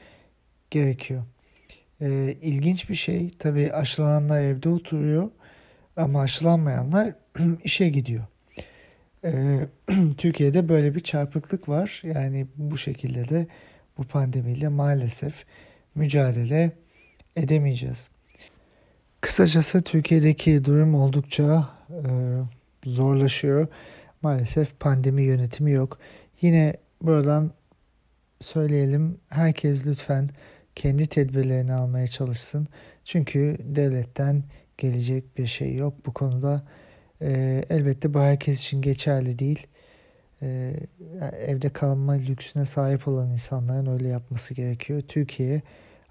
gerekiyor. 0.71 1.23
E, 2.02 2.36
ilginç 2.41 2.89
bir 2.89 2.95
şey 2.95 3.30
tabii 3.39 3.73
aşılananlar 3.73 4.41
evde 4.41 4.69
oturuyor 4.69 5.30
ama 5.97 6.21
aşılanmayanlar 6.21 7.13
işe 7.63 7.89
gidiyor. 7.89 8.23
E, 9.23 9.60
Türkiye'de 10.17 10.69
böyle 10.69 10.95
bir 10.95 11.00
çarpıklık 11.00 11.69
var. 11.69 12.02
Yani 12.04 12.47
bu 12.56 12.78
şekilde 12.78 13.30
de 13.30 13.47
bu 13.97 14.04
pandemiyle 14.04 14.67
maalesef 14.67 15.45
mücadele 15.95 16.71
edemeyeceğiz. 17.36 18.10
Kısacası 19.21 19.82
Türkiye'deki 19.82 20.65
durum 20.65 20.95
oldukça 20.95 21.69
e, 21.89 22.02
zorlaşıyor. 22.86 23.67
Maalesef 24.21 24.80
pandemi 24.80 25.23
yönetimi 25.23 25.71
yok. 25.71 26.00
Yine 26.41 26.73
buradan 27.02 27.52
söyleyelim 28.39 29.17
herkes 29.30 29.86
lütfen 29.86 30.30
kendi 30.76 31.08
tedbirlerini 31.08 31.73
almaya 31.73 32.08
çalışsın. 32.08 32.67
Çünkü 33.06 33.58
devletten 33.60 34.43
gelecek 34.78 35.38
bir 35.38 35.47
şey 35.47 35.76
yok 35.76 35.93
bu 36.06 36.13
konuda. 36.13 36.63
E, 37.21 37.63
elbette 37.69 38.13
bu 38.13 38.19
herkes 38.19 38.60
için 38.60 38.82
geçerli 38.82 39.39
değil. 39.39 39.67
E, 40.41 40.73
evde 41.47 41.69
kalma 41.69 42.13
lüksüne 42.13 42.65
sahip 42.65 43.08
olan 43.08 43.32
insanların 43.32 43.93
öyle 43.93 44.08
yapması 44.08 44.53
gerekiyor. 44.53 45.01
Türkiye 45.01 45.62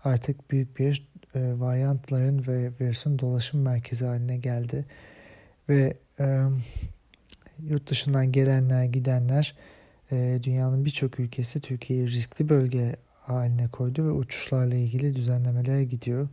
artık 0.05 0.51
büyük 0.51 0.79
bir 0.79 1.09
e, 1.35 1.61
varyantların 1.61 2.47
ve 2.47 2.71
virüsün 2.81 3.19
dolaşım 3.19 3.63
merkezi 3.63 4.05
haline 4.05 4.37
geldi. 4.37 4.85
Ve 5.69 5.97
e, 6.21 6.43
yurt 7.63 7.91
dışından 7.91 8.33
gelenler 8.33 8.85
gidenler 8.85 9.55
e, 10.13 10.39
dünyanın 10.43 10.85
birçok 10.85 11.21
ülkesi 11.21 11.61
Türkiye'yi 11.61 12.09
riskli 12.09 12.49
bölge 12.49 12.97
haline 13.15 13.69
koydu 13.69 14.07
ve 14.07 14.11
uçuşlarla 14.11 14.75
ilgili 14.75 15.17
düzenlemeler 15.17 15.81
gidiyor. 15.81 16.29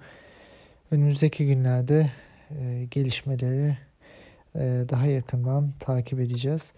Önümüzdeki 0.91 1.47
günlerde 1.47 2.11
e, 2.59 2.87
gelişmeleri 2.91 3.77
daha 4.55 5.05
yakından 5.05 5.73
takip 5.79 6.19
edeceğiz. 6.19 6.73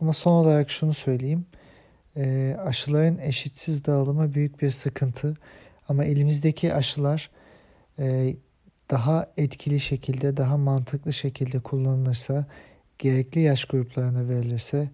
Ama 0.00 0.12
son 0.12 0.32
olarak 0.32 0.70
şunu 0.70 0.94
söyleyeyim. 0.94 1.46
E, 2.16 2.56
aşıların 2.64 3.18
eşitsiz 3.18 3.84
dağılımı 3.84 4.34
büyük 4.34 4.62
bir 4.62 4.70
sıkıntı. 4.70 5.36
Ama 5.88 6.04
elimizdeki 6.04 6.74
aşılar 6.74 7.30
e, 7.98 8.36
daha 8.90 9.26
etkili 9.36 9.80
şekilde, 9.80 10.36
daha 10.36 10.56
mantıklı 10.56 11.12
şekilde 11.12 11.60
kullanılırsa, 11.60 12.46
gerekli 12.98 13.40
yaş 13.40 13.64
gruplarına 13.64 14.28
verilirse 14.28 14.90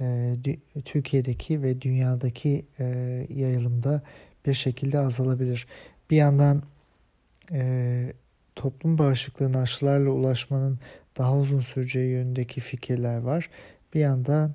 e, 0.00 0.36
Türkiye'deki 0.84 1.62
ve 1.62 1.80
dünyadaki 1.80 2.64
e, 2.78 2.84
yayılımda 3.30 4.02
bir 4.46 4.54
şekilde 4.54 4.98
azalabilir. 4.98 5.66
Bir 6.10 6.16
yandan 6.16 6.62
toplum 8.56 8.98
bağışıklığına 8.98 9.60
aşılarla 9.60 10.10
ulaşmanın 10.10 10.78
daha 11.18 11.38
uzun 11.38 11.60
süreceği 11.60 12.10
yönündeki 12.10 12.60
fikirler 12.60 13.18
var. 13.18 13.50
Bir 13.94 14.00
yandan 14.00 14.54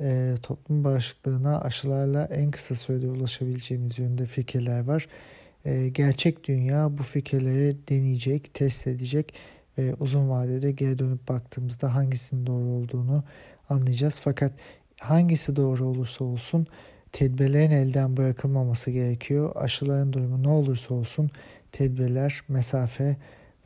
e, 0.00 0.34
toplum 0.42 0.84
bağışıklığına 0.84 1.60
aşılarla 1.60 2.24
en 2.24 2.50
kısa 2.50 2.74
sürede 2.74 3.06
ulaşabileceğimiz 3.06 3.98
yönünde 3.98 4.26
fikirler 4.26 4.80
var. 4.80 5.08
E, 5.64 5.88
gerçek 5.88 6.48
dünya 6.48 6.98
bu 6.98 7.02
fikirleri 7.02 7.76
deneyecek, 7.88 8.54
test 8.54 8.86
edecek 8.86 9.34
ve 9.78 9.94
uzun 9.94 10.30
vadede 10.30 10.72
geri 10.72 10.98
dönüp 10.98 11.28
baktığımızda 11.28 11.94
hangisinin 11.94 12.46
doğru 12.46 12.68
olduğunu 12.68 13.24
anlayacağız. 13.68 14.20
Fakat 14.24 14.52
hangisi 15.00 15.56
doğru 15.56 15.86
olursa 15.86 16.24
olsun 16.24 16.66
tedbirlerin 17.12 17.70
elden 17.70 18.16
bırakılmaması 18.16 18.90
gerekiyor. 18.90 19.52
Aşıların 19.54 20.12
durumu 20.12 20.42
ne 20.42 20.48
olursa 20.48 20.94
olsun 20.94 21.30
tedbirler, 21.72 22.40
mesafe 22.48 23.16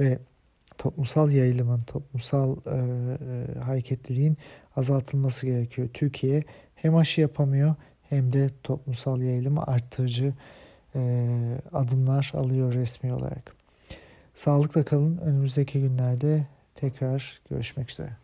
ve 0.01 0.19
toplumsal 0.79 1.33
yayılımın, 1.33 1.81
toplumsal 1.81 2.57
e, 2.57 2.71
e, 2.71 3.59
hareketliliğin 3.59 4.37
azaltılması 4.77 5.47
gerekiyor. 5.47 5.89
Türkiye 5.95 6.45
hem 6.75 6.97
aşı 6.97 7.21
yapamıyor 7.21 7.75
hem 8.03 8.33
de 8.33 8.49
toplumsal 8.63 9.21
yayılımı 9.23 9.63
arttırıcı 9.63 10.35
e, 10.95 11.29
adımlar 11.73 12.33
alıyor 12.35 12.73
resmi 12.73 13.13
olarak. 13.13 13.57
Sağlıkla 14.35 14.85
kalın. 14.85 15.17
Önümüzdeki 15.17 15.81
günlerde 15.81 16.47
tekrar 16.75 17.41
görüşmek 17.51 17.91
üzere. 17.91 18.24